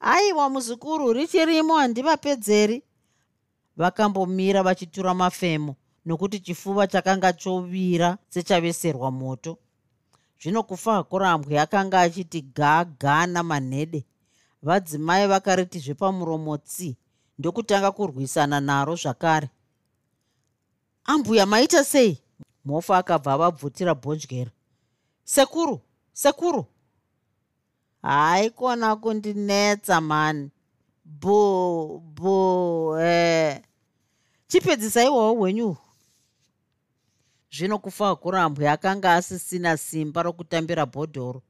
Aiwa 0.00 0.48
muzukuru 0.50 1.12
richirimo 1.12 1.76
handivapedzeri. 1.76 2.82
Vakambomira 3.76 4.62
vachitura 4.62 5.14
mafemo 5.14 5.76
nokuti 6.04 6.40
chifuva 6.40 6.86
chakanga 6.86 7.32
chovira 7.32 8.18
sechaveserwa 8.28 9.10
moto 9.10 9.58
zvino 10.42 10.62
kufa 10.62 11.02
kurambwe 11.02 11.60
akanga 11.60 12.00
achiti 12.00 12.40
gaga 12.42 13.26
namanhede 13.26 14.04
vadzimai 14.62 15.26
vakariti 15.26 15.78
zvepamuromo 15.78 16.56
tsi 16.58 16.96
ndokutanga 17.38 17.90
kurwisana 17.92 18.60
naro 18.60 18.94
zvakare. 18.96 19.50
Ambuya 21.04 21.46
maita 21.46 21.84
sei? 21.84 22.18
Mofa 22.64 22.98
akabva 22.98 23.32
avabvutira 23.32 23.94
bhonjera 23.94 24.50
sekuru 25.24 25.80
sekuru. 26.12 26.66
Haikona 28.02 28.96
kundinetsa 28.96 30.00
mani. 30.00 30.50
Bu 31.04 32.00
bu 32.14 32.96
e 32.98 33.62
chipedzisaiwawo 34.48 35.34
hwenyu 35.34 35.76
zvino 37.52 37.78
kufa 37.78 38.16
kurambwe 38.16 38.70
akanga 38.70 39.14
asisina 39.14 39.76
simba 39.76 40.22
rokutambira 40.22 40.86
bhodhoro. 40.86 41.42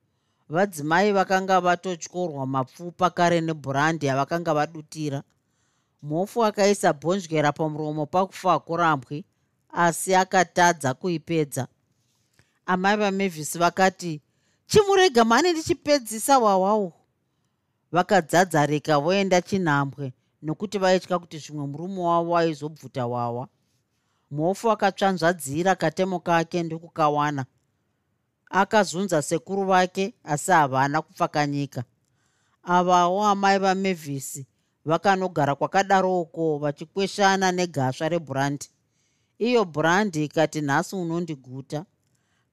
Vadzimai 0.49 1.13
vakanga 1.13 1.61
vatotyorwa 1.61 2.47
mapfupa 2.47 3.11
kare 3.11 3.41
nebhurandi 3.41 4.07
yavakanga 4.07 4.55
vadutira. 4.55 5.23
Mhofu 6.03 6.45
akaisa 6.45 6.93
bhonjera 6.93 7.53
pamuromo 7.53 8.07
pakufa 8.07 8.59
kurambwe 8.59 9.25
asi 9.73 10.15
akatadza 10.15 10.95
kuipedza. 10.95 11.69
Amai 12.67 12.97
vamavhisi 12.97 13.59
vakati 13.59 14.21
chimurega 14.67 15.25
mani 15.25 15.53
ndichipedzisa 15.53 16.39
wawawo. 16.39 16.93
Vakadzadzarika 17.93 18.99
voenda 18.99 19.43
chinhambwe 19.43 20.13
nokuti 20.43 20.79
vaitya 20.79 21.19
kuti 21.19 21.39
zvimwe 21.39 21.67
murume 21.67 22.01
wavo 22.01 22.37
aizobvuta 22.37 23.07
wawa 23.07 23.49
mhofu 24.33 24.71
akatsvanzvadzira 24.71 25.75
katemo 25.75 26.19
kake 26.21 26.63
ndokukawana. 26.63 27.45
Akazunza 28.51 29.23
sekuru 29.23 29.65
vake 29.65 30.15
asi 30.25 30.51
havana 30.51 31.03
kupfakanyika. 31.03 31.85
Avawo 32.63 33.25
amai 33.25 33.59
vamavhisi 33.59 34.47
vakanogara 34.85 35.55
kwakadaroko 35.55 36.59
vachikweshana 36.59 37.53
negasva 37.53 38.09
rebhurandi 38.09 38.67
iyo 39.39 39.65
bhurandi 39.65 40.25
ikati 40.25 40.61
nhasi 40.61 40.97
unondiguta 40.97 41.85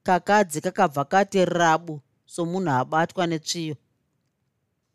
kakadzi 0.03 0.61
kakabva 0.61 1.05
kati 1.05 1.45
rabu 1.45 2.01
somunhu 2.25 2.71
abatwa 2.71 3.27
netsviyo 3.27 3.75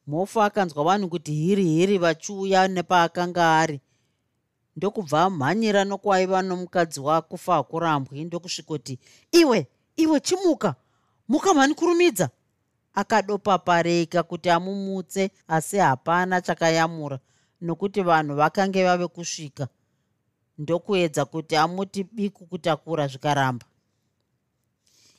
mhofu 0.06 0.42
akanzwa 0.42 0.84
vanhu 0.84 1.08
kuti 1.08 1.32
hiri 1.32 1.64
hiri 1.64 1.98
vachiuya 1.98 2.68
nepaakanga 2.68 3.58
ari 3.58 3.80
ndokubva 4.76 5.22
amhanyira 5.22 5.84
nokwaiva 5.84 6.42
nomukadzi 6.42 7.00
wakufa 7.00 7.56
akurambwi 7.56 8.24
ndokusvikoti 8.24 8.98
iwe 9.32 9.66
iwe 9.96 10.20
chimuka 10.20 10.74
muka 11.28 11.54
mhani 11.54 11.74
kurumidza. 11.74 12.30
Akadopapareka 12.94 14.22
kuti 14.22 14.50
amumutse 14.50 15.30
asi 15.48 15.76
hapana 15.78 16.40
chakayamura 16.40 17.18
nokuti 17.60 18.02
vanhu 18.02 18.34
vakange 18.36 18.84
vave 18.84 19.06
kusvika 19.08 19.68
ndokuedza 20.58 21.24
kuti 21.24 21.56
amuti 21.56 22.04
biku 22.04 22.46
kutakura 22.46 23.06
zvikaramba. 23.08 23.66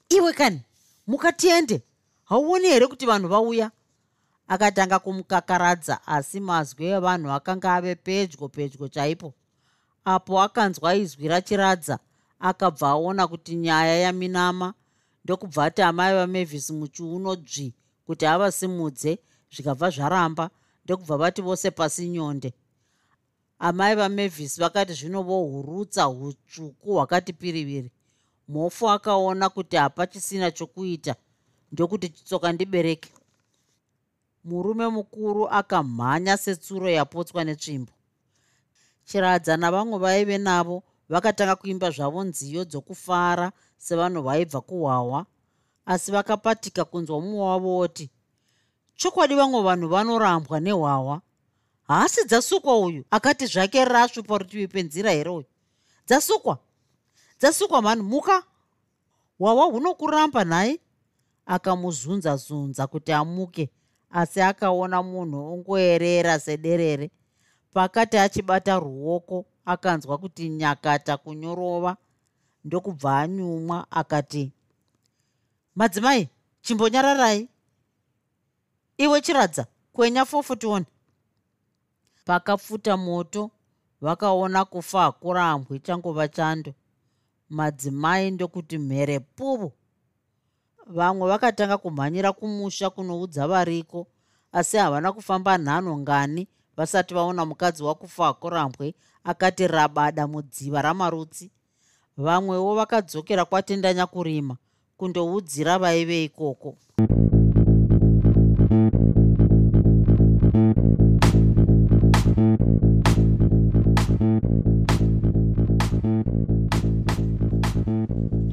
Iwe 0.10 0.34
kani 0.34 0.62
mukatiende 1.08 1.82
hauoni 2.24 2.68
here 2.68 2.88
kuti 2.88 3.06
vanhu 3.06 3.28
vauya? 3.28 3.72
Akatanga 4.48 5.00
kumukakaradza 5.00 6.08
asi 6.08 6.40
mazwi 6.40 6.86
evanhu 6.86 7.32
akanga 7.32 7.74
ave 7.76 7.96
pedyo 7.96 8.48
pedyo 8.50 8.88
chaipo 8.88 9.34
apo 10.06 10.42
akanzwa 10.42 10.96
izwi 10.96 11.28
rachiradza 11.28 12.00
akabva 12.40 12.88
aona 12.90 13.28
kuti 13.28 13.56
nyaya 13.56 13.96
yaminama 14.06 14.74
ndokubva 15.24 15.66
ati 15.66 15.82
amai 15.82 16.14
vamavis 16.16 16.70
muchiuno 16.70 17.36
dzvi 17.36 17.74
kuti 18.06 18.26
avasimudze 18.26 19.12
zvikabva 19.54 19.90
zvaramba. 19.90 20.50
Ndokubva 20.84 21.18
vati 21.18 21.42
vose 21.42 21.72
pasi 21.72 22.08
nyonde. 22.08 22.54
Amai 23.60 23.96
vamavis 23.96 24.60
vakati 24.60 24.94
zvinovohurutsa 24.94 26.10
utsvuku 26.10 26.94
hwakati 26.94 27.34
piriviri. 27.34 27.92
Mhofu 28.48 28.90
akaona 28.90 29.50
kuti 29.50 29.76
hapachisina 29.76 30.52
chokuita 30.52 31.16
ndokuti 31.72 32.10
chitsoka 32.10 32.52
ndibereke. 32.52 33.10
Murume 34.44 34.88
mukuru 34.88 35.50
akamhanya 35.50 36.38
setsuro 36.38 36.90
yapotswa 36.90 37.44
netsvimbo 37.44 37.95
chiradza 39.06 39.58
navamwe 39.58 39.98
vaive 40.00 40.38
navo 40.38 40.84
vakatanga 41.10 41.56
kuimba 41.56 41.92
zvavo 41.92 42.24
nziyo 42.24 42.66
dzokufara 42.66 43.52
sevanhu 43.78 44.22
vaibva 44.22 44.62
kuhwahwa. 44.62 45.26
Asi 45.86 46.12
vakapatika 46.12 46.86
kunzwa 46.86 47.22
mumwe 47.22 47.42
wavo 47.42 47.78
oti 47.78 48.10
chokwadi 48.96 49.36
vamwe 49.36 49.62
vanhu 49.62 49.88
vanorambwa 49.88 50.60
nehwahwa? 50.60 51.22
Haasi 51.88 52.26
dzasukwa 52.26 52.80
uyu? 52.80 53.06
Akati 53.12 53.46
zvake 53.46 53.86
rasvi 53.86 54.24
parutivi 54.24 54.68
penzira 54.68 55.12
here 55.12 55.30
uyu? 55.30 55.46
Dzasukwa. 56.08 56.58
Dzasukwa 57.40 57.82
mhani. 57.82 58.02
Muka. 58.02 58.44
Hwahwa 59.38 59.66
hunokuramba 59.66 60.44
nhai? 60.44 60.80
Akamuzunza-zunza 61.46 62.88
kuti 62.88 63.12
amuke 63.12 63.70
asi 64.10 64.42
akaona 64.42 65.04
munhu 65.04 65.54
ongoerera 65.54 66.40
sederere 66.40 67.12
pakati 67.76 68.18
achibata 68.18 68.80
ruoko 68.80 69.46
akanzwa 69.66 70.18
kuti 70.18 70.50
nyakata 70.50 71.18
kunyorova 71.18 71.98
ndokubva 72.66 73.20
anyumwa 73.20 73.78
akati 73.92 74.52
madzimai 75.76 76.30
chimbonyararai. 76.62 77.50
Iwe 78.98 79.22
chiradza 79.22 79.64
kwenya 79.94 80.26
fofutioni 80.26 80.86
pakapfuta 82.26 82.98
moto 82.98 83.52
vakaona 84.02 84.66
kufa 84.66 85.02
hakurambwi 85.02 85.80
changova 85.80 86.28
chando. 86.28 86.74
Madzimai 87.50 88.32
ndokuti 88.32 88.78
mhere 88.78 89.20
puvu 89.20 89.72
vamwe 90.88 91.28
vakatanga 91.30 91.78
kumhanyira 91.78 92.34
kumusha 92.34 92.90
kunoudza 92.90 93.48
variko 93.48 94.08
asi 94.52 94.78
havana 94.78 95.14
kufamba 95.14 95.58
nhano 95.58 95.98
ngani 95.98 96.48
vasati 96.78 97.14
vaona 97.14 97.46
mukadzi 97.46 97.84
wakufa 97.84 98.26
hakurambwe 98.26 98.94
akati 99.24 99.68
rabada 99.68 100.28
mudziva 100.28 100.82
ramarutsi 100.82 101.52
vamwewo 102.18 102.76
vakadzokera 102.76 103.46
kwatendanya 103.46 104.06
kurima 104.06 104.58
kundoudzira 104.98 105.80
vaive 105.80 106.24
ikoko 106.24 106.78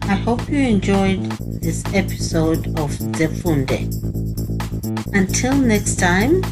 I 0.08 0.16
hope 0.24 0.48
you 0.48 0.58
enjoyed 0.58 1.22
this 1.62 1.82
episode 1.94 2.66
of 2.78 2.90
Zefunde. 3.16 3.88
Until 5.14 5.54
next 5.54 5.96
time, 5.96 6.42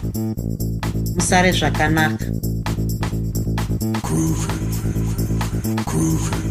Musare 1.21 1.53
Zvakanaka. 1.53 2.25
Groovy. 4.03 4.49
Groovy. 5.85 6.49